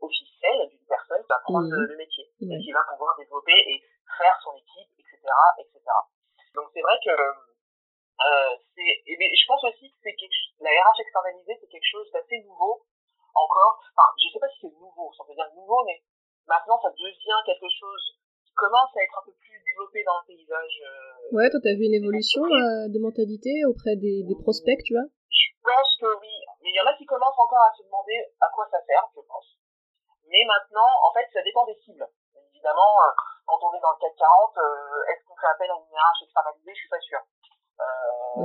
[0.00, 1.88] officiel d'une personne qui va prendre mmh.
[1.88, 3.82] le métier et qui va pouvoir développer et
[4.18, 5.16] faire son équipe, etc.,
[5.60, 5.80] etc.
[6.54, 11.56] Donc c'est vrai que euh, c'est, je pense aussi que c'est quelque, la RH externalisée
[11.60, 12.80] c'est quelque chose d'assez nouveau
[13.34, 13.76] encore.
[13.92, 16.00] Enfin, je sais pas si c'est nouveau, ça veut dire nouveau, mais
[16.48, 18.04] maintenant ça devient quelque chose
[18.44, 20.76] qui commence à être un peu plus développé dans le paysage.
[20.80, 24.96] Euh, ouais, toi t'as vu une évolution euh, de mentalité auprès des, des prospects, tu
[24.96, 25.08] vois?
[25.28, 28.26] Je pense que oui, mais il y en a qui commencent encore à se demander
[28.42, 29.54] à quoi ça sert, je pense.
[30.26, 32.02] Mais maintenant, en fait, ça dépend des cibles.
[32.50, 33.14] Évidemment, euh,
[33.46, 36.74] quand on est dans le 440, euh, est-ce qu'on fait appel à une RH externalisée?
[36.74, 37.22] Je suis pas sûr.
[37.78, 38.42] Euh,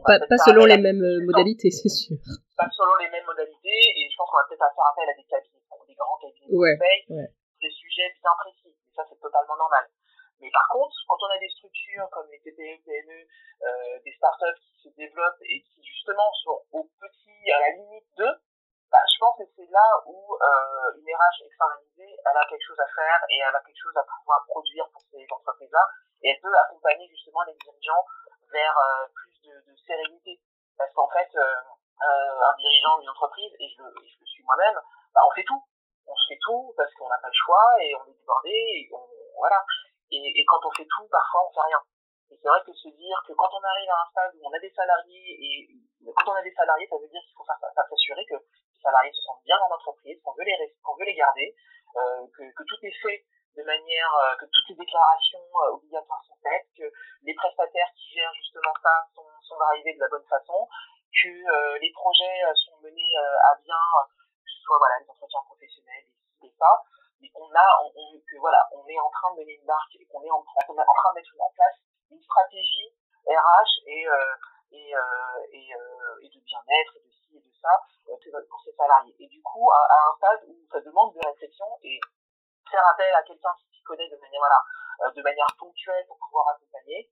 [0.00, 2.16] pas, pas selon les mêmes modalités, c'est sûr.
[2.56, 5.28] Pas selon les mêmes modalités, et je pense qu'on va peut-être faire appel à des
[5.28, 7.28] cabinets, des grands cabinets ouais, de ouais.
[23.30, 25.84] Et elle a quelque chose à pouvoir produire pour ces entreprises-là.
[26.22, 28.04] Et elle peut accompagner justement les dirigeants
[28.50, 30.40] vers euh, plus de, sérénité.
[30.76, 34.80] Parce qu'en fait, euh, euh un dirigeant d'une entreprise, et je, le suis moi-même,
[35.14, 35.62] bah, on fait tout.
[36.06, 38.90] On se fait tout parce qu'on n'a pas le choix et on est débordé et
[39.36, 39.64] voilà.
[40.10, 41.82] Et, quand on fait tout, parfois on fait rien.
[42.30, 44.52] Et c'est vrai que se dire que quand on arrive à un stade où on
[44.52, 45.68] a des salariés et
[46.14, 49.22] quand on a des salariés, ça veut dire qu'il faut s'assurer que les salariés se
[49.22, 51.54] sentent bien dans l'entreprise, qu'on veut les qu'on veut les garder,
[51.96, 53.24] euh, que, que, tout est fait
[53.56, 56.86] de manière euh, que toutes les déclarations euh, obligatoires sont faites, que
[57.22, 60.68] les prestataires qui gèrent justement ça sont, sont arrivés de la bonne façon,
[61.10, 63.16] que euh, les projets sont menés
[63.50, 63.82] à bien,
[64.14, 66.06] que ce soit voilà les entretiens professionnels
[66.42, 66.82] et ça,
[67.20, 69.96] mais qu'on a, on, on, que voilà, on est en train de mener une barque
[69.98, 71.74] et qu'on est en, on est en train de mettre en place
[72.10, 72.94] une stratégie
[73.26, 74.06] RH et
[74.72, 75.00] et, euh,
[75.52, 77.72] et, euh, et de bien-être et de ci et de ça
[78.08, 79.14] euh, pour ses salariés.
[79.18, 82.00] Et du coup, à, à, un stade où ça demande de réflexion et
[82.70, 84.60] faire appel à quelqu'un qui s'y connaît de manière voilà,
[85.06, 87.10] euh, de manière ponctuelle pour pouvoir accompagner,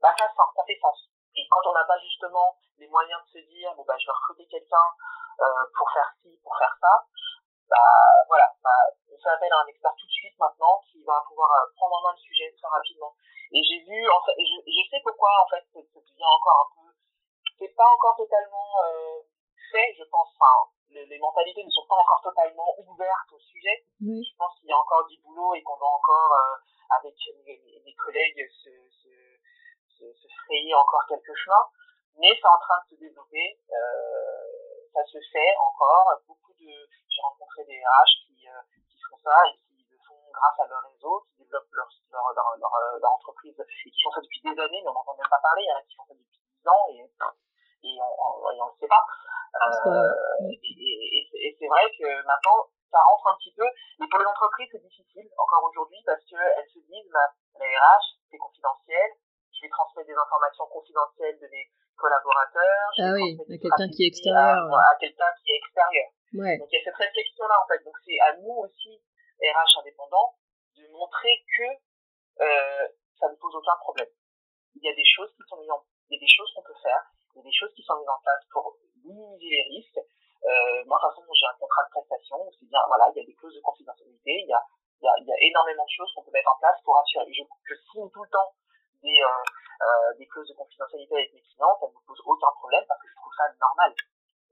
[0.00, 1.10] bah ça, ça, ça fait sens.
[1.34, 4.12] Et quand on n'a pas justement les moyens de se dire bon bah je vais
[5.40, 7.06] euh, pour faire ci, pour faire ça,
[7.68, 8.80] bah voilà, bah,
[9.12, 11.96] on fait appel à un expert tout de suite maintenant qui va pouvoir euh, prendre
[11.96, 13.14] en main le sujet très rapidement.
[13.52, 16.68] Et j'ai vu en fait, et je, je sais pourquoi en fait ça devient encore
[16.68, 16.88] un peu
[17.58, 19.20] c'est pas encore totalement euh,
[19.70, 20.28] fait, je pense.
[20.38, 23.84] Enfin, les, les, mentalités ne sont pas encore totalement ouvertes au sujet.
[24.00, 24.22] Oui.
[24.22, 26.56] Je pense qu'il y a encore du boulot et qu'on doit encore, euh,
[26.98, 29.10] avec mes, collègues, se, se,
[29.98, 31.66] se, se, frayer encore quelques chemins.
[32.16, 33.58] Mais c'est en train de se développer.
[33.70, 36.20] Euh, ça se fait encore.
[36.26, 36.70] Beaucoup de,
[37.08, 40.66] j'ai rencontré des RH qui, euh, qui font ça et qui le font grâce à
[40.66, 44.40] leur réseau, qui développent leur, leur, leur, leur, leur entreprise et qui font ça depuis
[44.42, 46.84] des années, mais on n'entend même pas parler, hein, qui font ça depuis 10 ans
[46.90, 47.08] et
[47.84, 49.04] et on ne sait pas.
[49.86, 53.64] Euh, et, et, et c'est vrai que maintenant, ça rentre un petit peu.
[54.00, 57.28] Mais pour les entreprises, c'est difficile encore aujourd'hui parce qu'elles se disent, bah,
[57.58, 59.10] la RH, c'est confidentiel.
[59.52, 61.66] Je vais transmettre des informations confidentielles de mes
[61.98, 62.88] collaborateurs.
[62.98, 64.62] ah oui, à quelqu'un qui est extérieur.
[64.72, 66.08] À, à quelqu'un qui est extérieur.
[66.34, 66.56] Ouais.
[66.58, 67.82] Donc il y a cette réflexion-là en fait.
[67.84, 69.02] Donc c'est à nous aussi,
[69.42, 70.38] RH indépendants,
[70.76, 71.68] de montrer que
[72.40, 72.86] euh,
[73.18, 74.08] ça ne pose aucun problème.
[74.76, 76.62] Il y a des choses qui sont mises en, il y a des choses qu'on
[76.62, 77.02] peut faire
[77.38, 78.74] il y a des choses qui sont mises en place pour
[79.04, 80.02] minimiser les risques.
[80.02, 83.22] Euh, moi, de toute façon, j'ai un contrat de prestation, c'est bien, voilà, il y
[83.22, 84.62] a des clauses de confidentialité, il y a,
[84.98, 86.98] il y a, il y a énormément de choses qu'on peut mettre en place pour
[86.98, 87.30] assurer.
[87.30, 88.50] Je, je signe tout le temps
[89.02, 89.42] des, euh,
[89.82, 93.00] euh, des clauses de confidentialité avec mes clients, ça ne me pose aucun problème parce
[93.02, 93.92] que je trouve ça normal.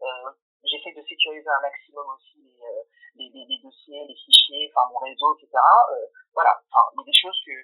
[0.02, 0.30] Euh,
[0.64, 2.42] j'essaie de sécuriser un maximum aussi
[3.16, 5.48] les, dossiers, les fichiers, enfin mon réseau, etc.
[6.34, 7.54] voilà, il y a des choses que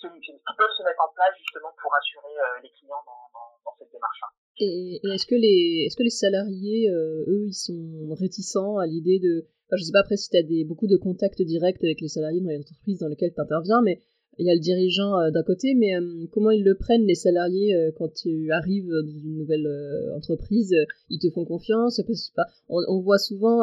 [0.00, 4.28] qui, peuvent se mettre en place justement pour assurer les clients dans, cette démarche-là.
[4.56, 9.76] Et, est-ce que est-ce que les salariés, eux, ils sont réticents à l'idée de je
[9.76, 12.50] je sais pas après si tu as beaucoup de contacts directs avec les salariés dans
[12.50, 14.00] les entreprises dans lesquelles tu interviens, mais
[14.40, 17.14] il y a le dirigeant euh, d'un côté, mais euh, comment ils le prennent les
[17.14, 19.68] salariés euh, quand tu arrives dans une nouvelle
[20.16, 20.72] entreprise
[21.12, 22.00] Ils te font confiance
[22.34, 23.60] pas, on, voit souvent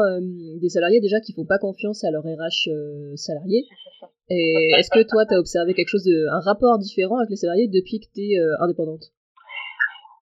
[0.61, 2.69] des salariés déjà qui font pas confiance à leur RH
[3.15, 3.65] salarié.
[4.29, 7.39] Et est-ce que toi, tu as observé quelque chose de, un rapport différent avec les
[7.39, 9.09] salariés depuis que tu es indépendante?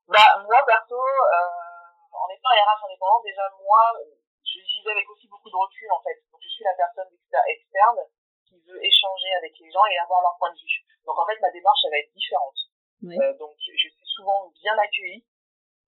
[0.08, 3.82] Bah, Moi, perso, en étant RH indépendante, déjà, moi,
[4.46, 6.22] je vivais avec aussi beaucoup de recul, en fait.
[6.30, 7.10] Donc, je suis la personne
[7.50, 8.00] externe
[8.68, 10.82] veut échanger avec les gens et avoir leur point de vue.
[11.06, 12.60] Donc en fait, ma démarche, elle va être différente.
[13.06, 15.26] Euh, donc je suis souvent bien accueillie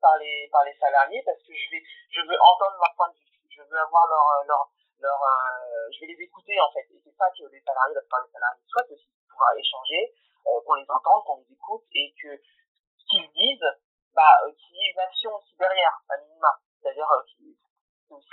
[0.00, 3.16] par les par les salariés parce que je vais je veux entendre leur point de
[3.16, 3.40] vue.
[3.48, 6.84] Je veux avoir leur leur leur euh, je vais les écouter en fait.
[6.92, 10.14] Et c'est ça que les salariés, la plupart des salariés souhaitent aussi, pouvoir échanger,
[10.46, 13.70] euh, qu'on les entende, qu'on les écoute et que ce qu'ils disent,
[14.12, 16.52] bah euh, qu'il y ait une action aussi derrière, à minima.
[16.80, 17.56] C'est-à-dire euh, aussi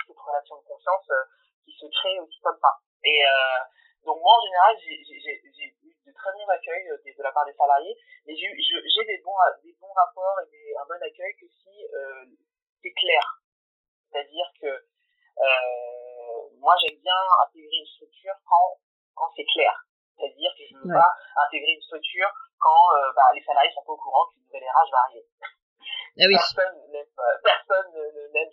[0.06, 1.24] cette relation de confiance euh,
[1.64, 2.72] qui se crée aussi comme ça.
[3.04, 3.60] Et euh,
[4.06, 5.74] donc moi, en général, j'ai eu
[6.06, 9.34] de très bons accueils euh, de, la part des salariés, mais j'ai des bons,
[9.64, 12.24] des bons rapports et un bon accueil que si euh,
[12.82, 13.42] c'est clair.
[14.06, 18.78] C'est-à-dire que euh, moi, j'aime bien intégrer une structure quand,
[19.14, 19.74] quand c'est clair.
[20.16, 21.12] C'est-à-dire que je ne veux pas
[21.44, 24.90] intégrer une structure quand euh, bah, les salariés sont pas au courant qu'une nouvelle RH
[24.92, 25.26] va arriver.
[26.18, 26.32] Ah oui.
[26.32, 27.92] Personne n'aime personne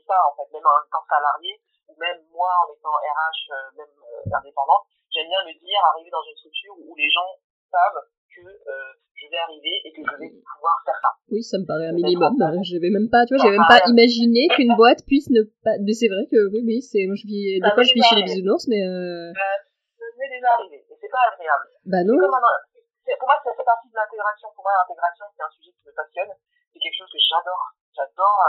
[0.05, 3.95] ça, en fait, même en étant salarié, ou même moi en étant RH, même
[4.33, 4.83] indépendant
[5.13, 7.29] j'aime bien me dire, arriver dans une structure où les gens
[7.69, 8.01] savent
[8.33, 11.11] que euh, je vais arriver et que je vais pouvoir faire ça.
[11.29, 12.33] Oui, ça me paraît un minimum.
[12.65, 15.77] Je vais même pas, tu vois, j'ai même pas imaginé qu'une boîte puisse ne pas.
[15.85, 17.05] Mais c'est vrai que oui, oui, c'est.
[17.05, 17.61] Moi, je vis.
[17.61, 18.81] Des fois, je vis chez les bisounours, mais.
[18.81, 19.31] Euh...
[19.31, 19.57] Bah,
[19.95, 21.67] ça m'est déjà arrivé et c'est pas agréable.
[21.85, 22.17] Bah non.
[22.17, 24.49] pour moi, ça fait partie de l'intégration.
[24.55, 26.33] Pour moi, l'intégration, c'est un sujet qui me passionne.
[26.73, 27.63] C'est quelque chose que j'adore.
[27.93, 28.41] J'adore.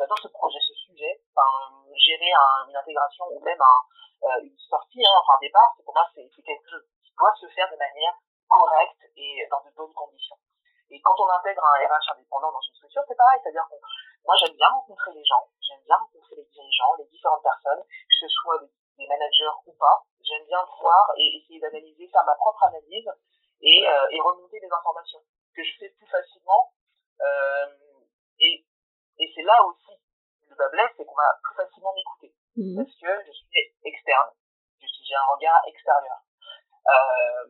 [0.00, 1.20] J'adore ce projet, ce sujet.
[1.92, 6.08] Gérer un, une intégration ou même euh, une sortie, hein, enfin un départ, pour moi
[6.14, 8.16] c'est quelque chose qui doit se faire de manière
[8.48, 10.36] correcte et dans de bonnes conditions.
[10.88, 13.76] Et quand on intègre un RH indépendant dans une structure, c'est pareil, c'est-à-dire que
[14.24, 18.16] moi j'aime bien rencontrer les gens, j'aime bien rencontrer les dirigeants, les différentes personnes, que
[18.20, 18.60] ce soit
[18.96, 20.00] des managers ou pas.
[20.24, 23.12] J'aime bien voir et essayer d'analyser, faire ma propre analyse
[23.60, 25.20] et, euh, remonter des informations
[25.54, 26.72] que je fais plus facilement.
[27.20, 27.89] Euh,
[29.20, 30.00] et c'est là aussi
[30.50, 32.34] le bas blesse, c'est qu'on va plus facilement m'écouter.
[32.56, 32.76] Mhm.
[32.82, 33.48] Parce que je suis
[33.84, 34.30] externe,
[34.82, 36.18] j'ai un regard extérieur.
[36.86, 37.44] Euh,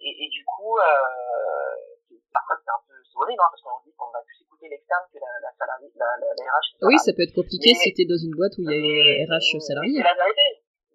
[0.00, 4.10] et, et, du coup, euh, parfois c'est un peu horrible, hein, parce qu'on dit qu'on
[4.10, 6.78] va plus écouter l'externe que la, la, salariée, la, la, la RH.
[6.82, 8.74] Oui, ça peut être compliqué mais, si tu es dans une boîte où il y
[8.74, 10.02] a une RH salariée.
[10.02, 10.46] C'est la vérité.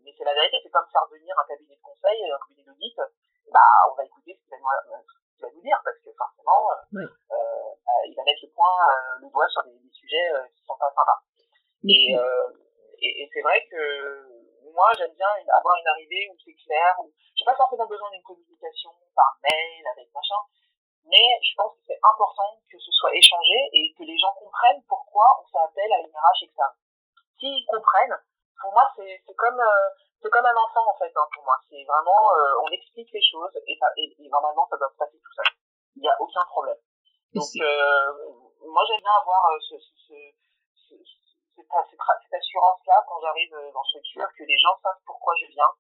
[0.04, 2.98] Mais c'est la vérité, c'est comme faire venir un cabinet de conseil, un cabinet d'audit,
[3.52, 7.08] bah, on va écouter ce qu'il va, nous dire, parce que forcément, euh, ouais.
[7.08, 10.64] euh, il va mettre le point, euh, le doigt sur des, des sujets euh, qui
[10.64, 11.20] sont pas sympas.
[11.90, 12.48] Et, euh,
[13.02, 14.30] et, et c'est vrai que
[14.74, 15.28] moi, j'aime bien
[15.58, 19.84] avoir une arrivée où c'est clair, où j'ai pas forcément besoin d'une communication par mail,
[19.92, 20.42] avec machin,
[21.06, 24.84] mais je pense que c'est important que ce soit échangé et que les gens comprennent
[24.88, 26.76] pourquoi on fait appel à une RH externe.
[27.40, 28.18] S'ils comprennent,
[28.62, 29.90] pour moi, c'est comme, euh,
[30.22, 31.58] c'est comme un enfant, en fait, hein, pour moi.
[31.70, 34.98] C'est vraiment, euh, on explique les choses et, ça, et, et, normalement, ça doit se
[34.98, 35.46] passer tout seul.
[35.96, 36.78] Il n'y a aucun problème.
[37.34, 38.14] Donc, euh,
[38.68, 39.76] moi, j'aime bien avoir euh, ce,
[40.90, 45.46] cette, cette assurance-là quand j'arrive euh, dans ce structure, que les gens savent pourquoi je
[45.48, 45.72] viens,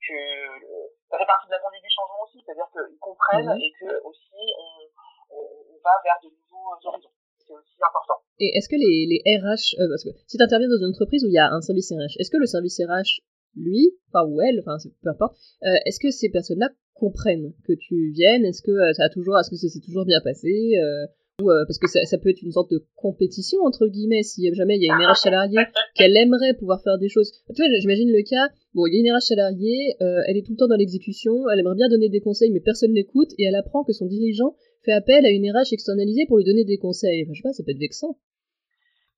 [0.00, 3.62] que euh, ça fait partie de la conduite du changement aussi, c'est-à-dire qu'ils comprennent mmh.
[3.62, 7.12] et que aussi on, on, on, va vers de nouveaux horizons.
[7.38, 8.22] C'est aussi important.
[8.42, 11.22] Et est-ce que les, les RH, euh, parce que si tu interviens dans une entreprise
[11.24, 13.22] où il y a un service RH, est-ce que le service RH,
[13.54, 18.10] lui, enfin ou elle, enfin peu importe, euh, est-ce que ces personnes-là comprennent que tu
[18.10, 18.44] viennes?
[18.44, 21.06] Est-ce que ça a toujours, est-ce que ça s'est toujours bien passé euh,
[21.40, 24.76] euh, parce que ça, ça, peut être une sorte de compétition entre guillemets si jamais
[24.76, 25.58] il y a une RH salariée
[25.94, 27.32] qu'elle aimerait pouvoir faire des choses.
[27.54, 30.42] Tu vois, j'imagine le cas, bon, il y a une RH salariée, euh, elle est
[30.42, 33.44] tout le temps dans l'exécution, elle aimerait bien donner des conseils mais personne n'écoute et
[33.44, 36.78] elle apprend que son dirigeant fait appel à une RH externalisée pour lui donner des
[36.78, 37.22] conseils.
[37.24, 38.18] Enfin, je sais pas, ça peut être vexant.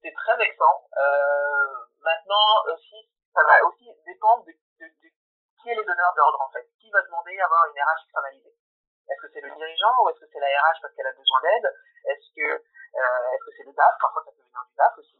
[0.04, 0.84] C'est très vexant.
[1.00, 6.68] Euh, maintenant aussi, ça va aussi dépendre de, qui est le donneur d'ordre en fait.
[6.76, 8.52] Qui va demander à avoir une RH externalisée?
[9.08, 11.40] Est-ce que c'est le dirigeant ou est-ce que c'est la RH parce qu'elle a besoin
[11.40, 11.72] d'aide?
[12.04, 13.96] Est-ce que euh, est-ce que c'est le DAF?
[13.98, 15.16] Parfois ça peut venir du DAF aussi.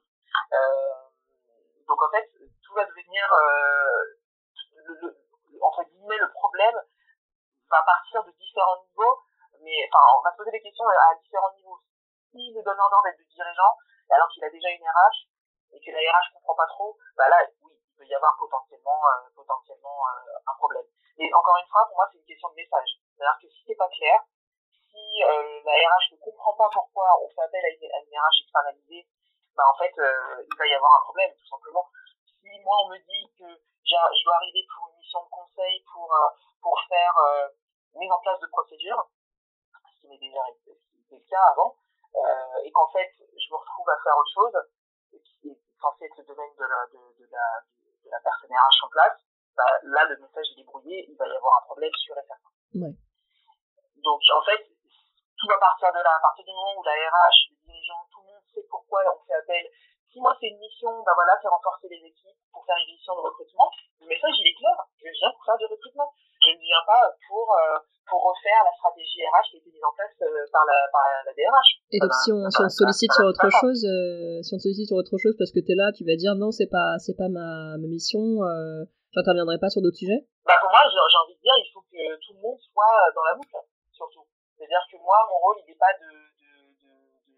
[0.53, 1.09] Euh,
[1.89, 2.29] donc en fait,
[2.61, 3.25] tout va devenir
[4.85, 5.17] le, le,
[5.65, 6.77] entre guillemets le problème
[7.71, 9.17] va partir de différents niveaux,
[9.65, 11.81] mais enfin on va se poser des questions à différents niveaux.
[12.33, 13.73] Si le donneur d'ordre est du dirigeant,
[14.15, 15.29] alors qu'il a déjà une RH,
[15.75, 19.01] et que la RH comprend pas trop, bah là, oui, il peut y avoir potentiellement,
[19.11, 20.87] euh, potentiellement euh, un problème.
[21.19, 22.91] Mais encore une fois, pour moi, c'est une question de message.
[23.11, 24.19] C'est-à-dire que si c'est pas clair,
[24.71, 29.07] si euh, la RH ne comprend pas pourquoi on fait appel à une, RH externalisée,
[29.55, 31.87] bah en fait, il va y avoir un problème, tout simplement.
[32.27, 36.11] Si moi, on me dit que je dois arriver pour une mission de conseil, pour,
[36.61, 37.15] pour faire
[37.95, 39.07] mise en place de procédures,
[39.95, 40.75] ce qui m'est déjà été
[41.09, 41.77] le cas avant,
[42.65, 44.59] et qu'en fait, je me retrouve à faire autre chose,
[45.41, 47.47] qui est censé être le domaine de la, de, de la,
[48.05, 49.19] de la personne RH en place,
[49.57, 52.53] bah, là, le message est débrouillé, il va y avoir un problème sûr et certain.
[52.75, 52.95] Ouais.
[54.03, 54.61] Donc, en fait,
[55.39, 56.11] tout va partir de là.
[56.17, 59.21] À partir du moment où la RH, les dirigeants, tout le monde sait pourquoi on
[59.27, 59.65] fait appel.
[60.13, 63.19] Si moi, c'est une mission, bah voilà, c'est renforcer les équipes pour faire une mission
[63.19, 63.67] de recrutement,
[63.99, 64.77] le message, il est clair.
[65.01, 66.07] Je viens pour faire du recrutement.
[66.45, 69.83] Je ne viens pas pour, euh, pour refaire la stratégie RH qui a été mise
[69.83, 71.71] en place euh, par, la, par la DRH.
[71.91, 75.01] Et donc, si on, si on sollicite sur autre chose, euh, si on sollicite sur
[75.01, 77.33] autre chose parce que tu es là, tu vas dire non, c'est pas, c'est pas
[77.33, 78.45] ma, ma mission,
[79.17, 82.03] j'interviendrai pas sur d'autres sujets Bah, pour moi, j'ai envie de dire, il faut que
[82.21, 83.57] tout le monde soit dans la boucle,
[83.91, 84.29] surtout.
[84.53, 86.93] C'est-à-dire que moi, mon rôle, il n'est pas de, de, de,
[87.25, 87.37] de,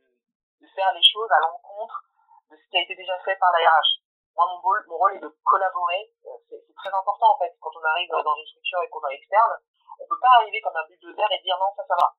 [0.61, 2.05] de les choses à l'encontre
[2.51, 4.03] de ce qui a été déjà fait par la RH.
[4.37, 6.13] Moi, mon rôle, mon rôle est de collaborer.
[6.49, 9.57] C'est très important, en fait, quand on arrive dans une structure et qu'on est externe
[9.99, 12.15] on peut pas arriver comme un bulldozer et dire non, ça, ça va.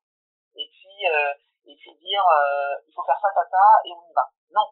[0.55, 1.33] Et puis, euh,
[1.65, 4.25] et puis dire, euh, il faut faire ça, ça, ça, et on y va.
[4.51, 4.65] Non.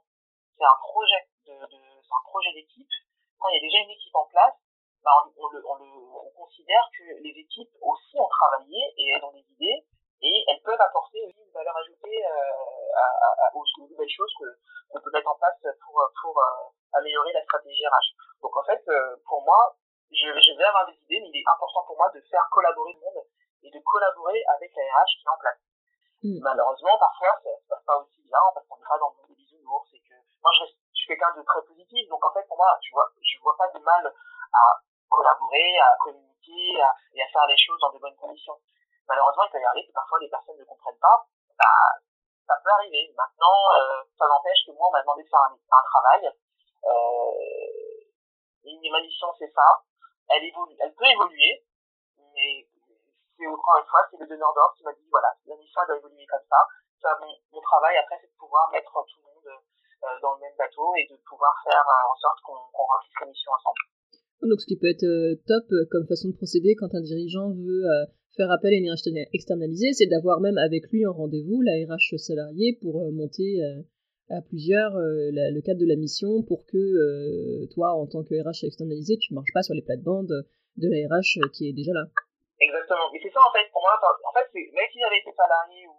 [0.58, 2.90] C'est un projet c'est un projet d'équipe.
[3.38, 4.56] Quand il y a déjà une équipe en place,
[5.04, 9.86] bah, on, on considère que les équipes aussi ont travaillé et elles ont des idées
[10.22, 14.46] et elles peuvent apporter aussi une valeur ajoutée euh, à, à, aux, nouvelles choses que
[14.90, 18.42] qu'on peut mettre en place pour pour euh, améliorer la stratégie RH.
[18.42, 19.76] Donc en fait, euh, pour moi,
[20.12, 22.94] je, je vais avoir des idées, mais il est important pour moi de faire collaborer
[22.94, 23.24] le monde
[23.64, 25.62] et de collaborer avec la RH qui est en place.
[26.24, 26.40] Mm.
[26.42, 29.30] Malheureusement, parfois, ça se passe pas aussi bien parce qu'on n'est pas dans le monde
[29.30, 29.90] des bisounours.
[29.92, 32.70] C'est que moi, je, je suis quelqu'un de très positif, donc en fait, pour moi,
[32.82, 34.14] tu vois, je vois pas de mal
[34.54, 34.64] à
[35.10, 38.58] collaborer, à communiquer à, et à faire les choses dans de bonnes conditions.
[39.08, 41.28] Malheureusement, il peut y arriver que parfois les personnes ne comprennent pas.
[41.58, 42.00] Bah,
[42.48, 43.14] ça peut arriver.
[43.16, 46.30] Maintenant, euh, ça n'empêche que moi, on m'a demandé de faire un, un travail.
[46.30, 47.56] Euh,
[48.66, 49.84] ma mission, c'est ça
[50.30, 51.62] elle évolue, elle peut évoluer,
[52.34, 52.66] mais
[53.38, 55.98] c'est encore une fois, c'est le donneur d'ordre qui m'a dit voilà, la mission doit
[55.98, 56.60] évoluer comme ça.
[57.02, 60.42] ça mon, mon travail après, c'est de pouvoir mettre tout le monde euh, dans le
[60.42, 63.82] même bateau et de pouvoir faire euh, en sorte qu'on qu remplisse la mission ensemble.
[64.46, 67.86] Donc, ce qui peut être euh, top comme façon de procéder quand un dirigeant veut
[67.86, 68.06] euh,
[68.36, 72.18] faire appel à une RH externalisée, c'est d'avoir même avec lui en rendez-vous la RH
[72.18, 73.62] salariée pour monter
[74.30, 78.34] à plusieurs euh, le cadre de la mission pour que euh, toi, en tant que
[78.34, 80.34] RH externalisé, tu ne marches pas sur les plates-bandes
[80.82, 82.10] de la RH euh, qui est déjà là.
[82.58, 83.14] Exactement.
[83.14, 85.98] Et c'est ça, en fait, pour moi, en fait, même si j'avais été salarié ou,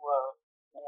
[0.74, 0.82] ou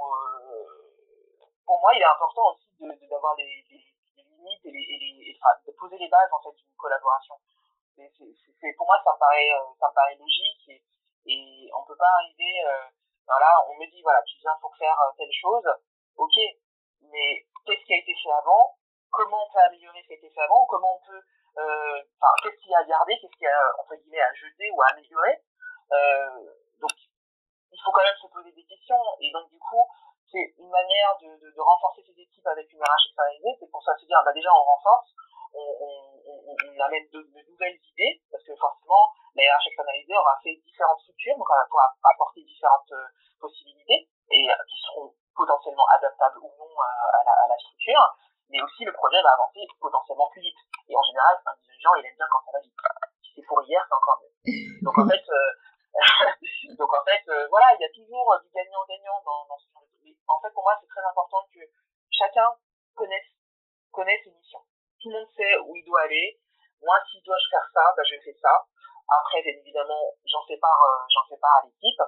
[1.63, 6.09] pour moi, il est important aussi d'avoir de, les, les, limites et, de poser les
[6.09, 7.37] bases, en fait, d'une collaboration.
[7.95, 10.83] C'est, pour moi, ça me paraît, ça me paraît logique
[11.29, 12.65] et on peut pas arriver,
[13.27, 15.69] voilà, on me dit, voilà, tu viens pour faire telle chose,
[16.17, 16.37] ok,
[17.13, 18.75] mais qu'est-ce qui a été fait avant,
[19.11, 21.23] comment on peut améliorer ce qui a été fait avant, comment on peut,
[21.59, 24.33] euh, enfin, qu'est-ce qu'il y a à garder, qu'est-ce qu'il y a, entre guillemets, à
[24.35, 25.43] jeter ou à améliorer?
[25.93, 26.93] Euh, donc,
[27.73, 29.85] il faut quand même se poser des questions, et donc, du coup,
[30.31, 33.83] c'est une manière de, de, de, renforcer ces équipes avec une RH externalisée, c'est pour
[33.83, 35.13] ça se dire, bah, déjà, on renforce,
[35.55, 35.93] on, on,
[36.27, 40.57] on, on amène de, de, nouvelles idées, parce que forcément, la RH externalisée aura fait
[40.65, 43.09] différentes structures, donc elle va apporter différentes euh,
[43.41, 48.05] possibilités, et euh, qui seront potentiellement adaptable ou non à, à, la, à, la, structure,
[48.51, 50.61] mais aussi le projet va avancer potentiellement plus vite.
[50.89, 52.75] Et en général, un dirigeant, il aime bien quand ça va vite.
[53.23, 54.35] Si c'est pour hier, c'est encore mieux.
[54.85, 55.51] Donc en fait, euh,
[56.79, 59.83] donc en fait, euh, voilà, il y a toujours du gagnant-gagnant dans, dans ce genre
[59.83, 61.61] de en fait, pour moi, c'est très important que
[62.11, 62.53] chacun
[62.95, 63.33] connaisse,
[63.91, 64.63] connaisse ses missions.
[65.03, 66.39] Tout le monde sait où il doit aller.
[66.83, 68.67] Moi, si dois je faire ça, ben, je fais ça.
[69.09, 72.03] Après, évidemment, j'en sépare, euh, j'en sépare à l'équipe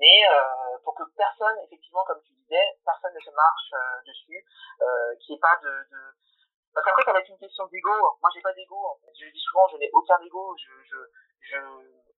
[0.00, 4.44] mais euh, pour que personne, effectivement, comme tu disais, personne ne se marche euh, dessus,
[4.80, 6.00] euh, qu'il n'y ait pas de, de...
[6.72, 7.92] Parce qu'après, ça va être une question d'ego.
[8.22, 8.98] Moi, j'ai pas d'ego.
[9.12, 10.56] Je dis souvent, je n'ai aucun ego.
[10.56, 10.96] Je, je,
[11.40, 11.58] je,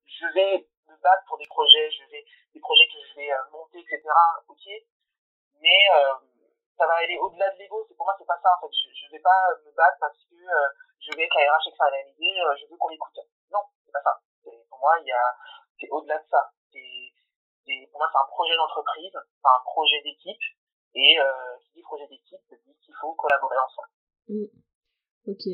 [0.06, 3.50] je vais me battre pour des projets, je vais des projets que je vais euh,
[3.50, 4.02] monter, etc.
[4.46, 4.66] Ok,
[5.60, 6.14] mais euh,
[6.76, 7.84] ça va aller au-delà de l'ego.
[7.88, 8.50] C'est pour moi, c'est pas ça.
[8.56, 10.68] En fait, je, je vais pas me battre parce que euh,
[11.00, 13.18] je vais être la RH externalisée, euh, je veux qu'on écoute.
[13.50, 14.20] Non, c'est pas ça.
[14.42, 15.24] Pour moi, il y a,
[15.78, 16.50] c'est au-delà de ça.
[16.72, 20.44] C'est pour moi, c'est un projet d'entreprise, c'est un projet d'équipe,
[20.94, 23.88] et euh, qui dit projet d'équipe dit qu'il faut collaborer ensemble.
[24.28, 25.30] Mmh.
[25.30, 25.46] Ok.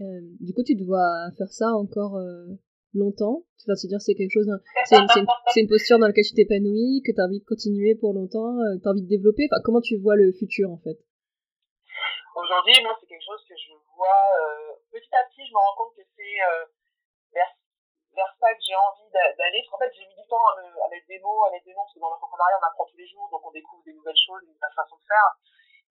[0.00, 2.58] Euh, du coup, tu dois faire ça encore euh,
[2.94, 3.44] longtemps.
[3.58, 4.48] Tu vas se dire c'est quelque chose,
[4.84, 8.58] c'est une, posture dans laquelle tu t'épanouis, que tu as envie de continuer pour longtemps,
[8.60, 9.48] euh, que tu as envie de développer.
[9.50, 10.98] Enfin, comment tu vois le futur en fait?
[12.34, 14.22] Aujourd'hui, moi, c'est quelque chose que je vois
[14.90, 15.46] petit à petit.
[15.46, 16.36] Je me rends compte que c'est
[17.32, 17.50] vers,
[18.14, 19.62] vers ça que j'ai envie d'aller.
[19.70, 21.74] En fait, j'ai mis du temps à, me, à mettre des mots, à mettre des
[21.74, 24.22] noms, parce que dans l'entrepreneuriat, on apprend tous les jours, donc on découvre des nouvelles
[24.26, 25.30] choses, une nouvelle façon de faire.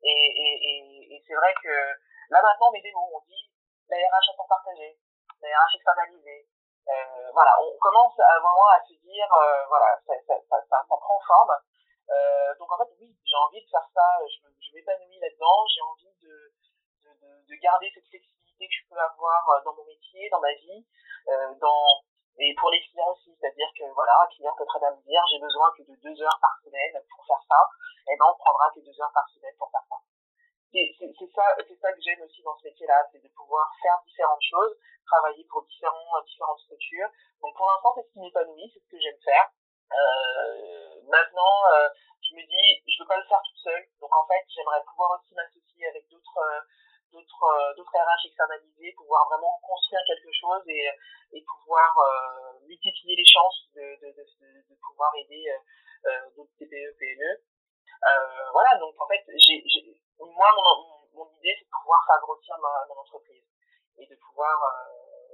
[0.04, 1.72] Et, c'est vrai que
[2.30, 3.48] là, maintenant, mes démos, on dit
[3.88, 5.00] la RH à temps partagé,
[5.42, 6.48] la RH externalisée.
[6.90, 10.84] Euh, voilà, on commence à, vraiment à se dire, euh, voilà, ça, ça, ça, ça,
[10.88, 11.56] prend forme.
[12.10, 16.16] Euh, donc en fait, oui, j'ai envie de faire ça, je, m'épanouis là-dedans, j'ai envie
[16.22, 16.52] de,
[17.04, 20.42] de, de, de, garder cette flexibilité que je peux avoir euh, dans mon métier, dans
[20.42, 20.86] ma vie,
[21.30, 22.04] euh, dans
[22.40, 25.22] et pour les clients aussi, c'est-à-dire que voilà, un client peut très bien me dire
[25.32, 27.70] j'ai besoin que de deux heures par semaine pour faire ça,
[28.10, 29.96] et eh ben on prendra que deux heures par semaine pour faire ça.
[30.74, 34.42] C'est ça, c'est ça que j'aime aussi dans ce métier-là, c'est de pouvoir faire différentes
[34.42, 34.74] choses,
[35.06, 37.10] travailler pour différents, différentes structures.
[37.42, 39.54] Donc pour l'instant, c'est ce qui m'épanouit, c'est ce que j'aime faire.
[39.94, 41.90] Euh, maintenant, euh,
[42.26, 43.86] je me dis, je veux pas le faire toute seule.
[44.02, 46.62] Donc en fait, j'aimerais pouvoir aussi m'associer avec d'autres, euh,
[47.14, 50.90] d'autres, euh, d'autres RH externalisés, pouvoir vraiment construire quelque chose et,
[51.38, 56.98] et pouvoir euh, multiplier les chances de, de, de, de pouvoir aider euh, d'autres TPE,
[56.98, 57.53] PME.
[58.52, 59.64] Voilà, donc en fait, j'ai,
[60.20, 63.44] moi, mon, mon idée, c'est de pouvoir faire grossir mon entreprise
[63.98, 64.56] et de pouvoir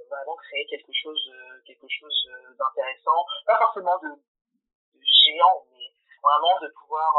[0.08, 1.32] vraiment créer quelque chose,
[1.66, 5.88] quelque chose d'intéressant, pas forcément de, de géant, mais
[6.22, 7.12] vraiment de pouvoir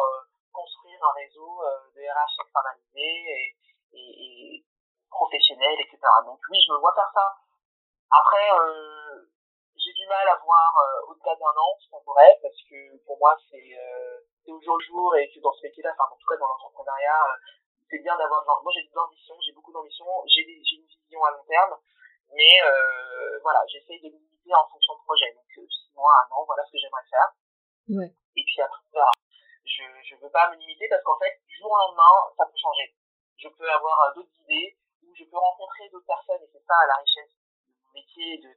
[0.52, 1.62] construire un réseau
[1.96, 3.56] de RH externalisé
[3.94, 4.66] et, et,
[5.10, 6.00] professionnel, etc.
[6.26, 7.36] Donc oui, je me vois faire ça.
[8.10, 9.28] Après, euh,
[9.84, 13.18] j'ai du mal à voir euh, au-delà d'un an ce qu'on pourrait, parce que pour
[13.18, 16.28] moi, c'est euh, au jour le jour et que dans ce métier-là, enfin, en tout
[16.28, 17.38] cas dans l'entrepreneuriat, euh,
[17.90, 18.44] c'est bien d'avoir.
[18.64, 21.76] Moi, j'ai de l'ambition, j'ai beaucoup d'ambition, j'ai une vision à long terme,
[22.34, 25.34] mais euh, voilà, j'essaye de limiter en fonction de projet.
[25.34, 27.30] Donc, six mois, un an, voilà ce que j'aimerais faire.
[27.90, 28.14] Ouais.
[28.36, 29.12] Et puis après, voilà.
[29.66, 32.58] Je je veux pas me limiter parce qu'en fait, du jour au lendemain, ça peut
[32.58, 32.96] changer
[33.42, 36.96] je peux avoir d'autres idées, ou je peux rencontrer d'autres personnes, et c'est ça la
[37.02, 37.34] richesse
[37.66, 38.50] du métier de,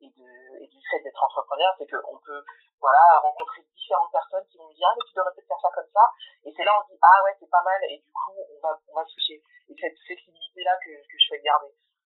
[0.00, 2.44] et, du fait d'être entrepreneur, c'est qu'on peut
[2.80, 5.70] voilà, rencontrer différentes personnes qui vont me dire ah mais tu devrais peut-être faire ça
[5.74, 6.04] comme ça,
[6.44, 8.60] et c'est là on se dit ah ouais c'est pas mal, et du coup on
[8.60, 9.42] va, on va switcher.
[9.68, 11.74] Et cette flexibilité-là que, que je souhaite garder.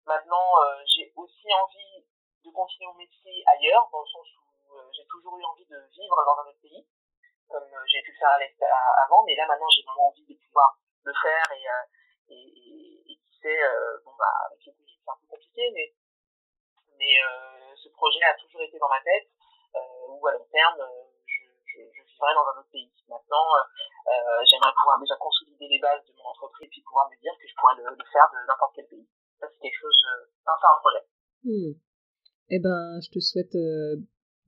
[0.06, 2.04] Maintenant, euh, j'ai aussi envie
[2.44, 5.78] de continuer mon métier ailleurs, dans le sens où euh, j'ai toujours eu envie de
[5.94, 6.86] vivre dans un autre pays,
[7.48, 8.34] comme euh, j'ai pu le faire
[9.06, 13.60] avant, mais là maintenant j'ai vraiment envie de pouvoir le faire et, et, qui sait,
[14.04, 15.92] bon bah avec les c'est un peu compliqué, mais
[17.82, 19.26] ce projet a toujours été dans ma tête,
[19.74, 20.78] euh, où à long terme
[21.26, 22.92] je, je, je, vivrai dans un autre pays.
[23.08, 23.46] Maintenant,
[24.46, 27.54] j'aimerais pouvoir déjà consolider les bases de mon entreprise puis pouvoir me dire que je
[27.58, 29.06] pourrais le, le faire de n'importe quel pays.
[29.40, 29.98] Ça c'est quelque chose,
[30.46, 31.04] enfin un projet.
[31.44, 31.72] Hmm.
[32.50, 33.56] Eh ben, je te souhaite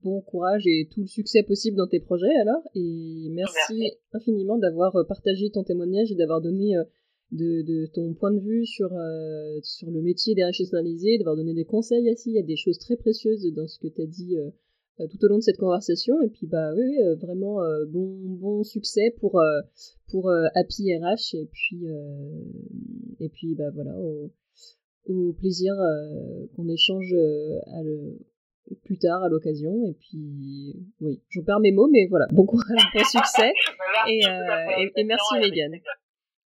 [0.03, 2.63] bon courage et tout le succès possible dans tes projets alors.
[2.75, 3.99] Et merci, merci.
[4.13, 6.75] infiniment d'avoir partagé ton témoignage et d'avoir donné
[7.31, 11.53] de, de, ton point de vue sur, euh, sur le métier des analysés, d'avoir donné
[11.53, 12.29] des conseils aussi.
[12.31, 14.49] Il y a des choses très précieuses dans ce que tu as dit euh,
[14.99, 16.21] euh, tout au long de cette conversation.
[16.21, 19.41] Et puis, bah oui, vraiment bon, bon succès pour,
[20.09, 21.35] pour Happy RH.
[21.35, 21.85] Et puis,
[23.19, 24.31] et puis bah voilà, au,
[25.07, 25.73] au plaisir
[26.55, 27.13] qu'on échange
[27.67, 28.19] à le,
[28.85, 29.85] plus tard à l'occasion.
[29.85, 33.51] Et puis, oui, je perds mes mots, mais voilà, bon courage, bon succès.
[34.07, 34.21] et,
[34.79, 35.35] et, et, merci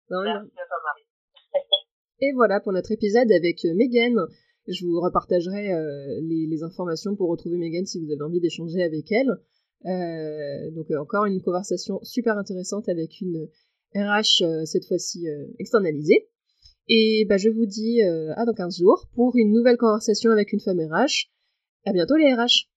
[0.10, 1.05] Merci à toi, Marie.
[2.22, 4.16] Et voilà pour notre épisode avec euh, Megan.
[4.70, 8.84] Je vous repartagerai euh, les, les, informations pour retrouver Megan si vous avez envie d'échanger
[8.84, 9.30] avec elle.
[9.86, 13.47] Euh, donc euh, encore une conversation super intéressante avec une
[13.95, 15.26] RH cette fois-ci
[15.57, 16.30] externalisée.
[16.88, 20.60] Et bah, je vous dis à dans 15 jours pour une nouvelle conversation avec une
[20.60, 21.32] femme RH.
[21.86, 22.70] À bientôt les RH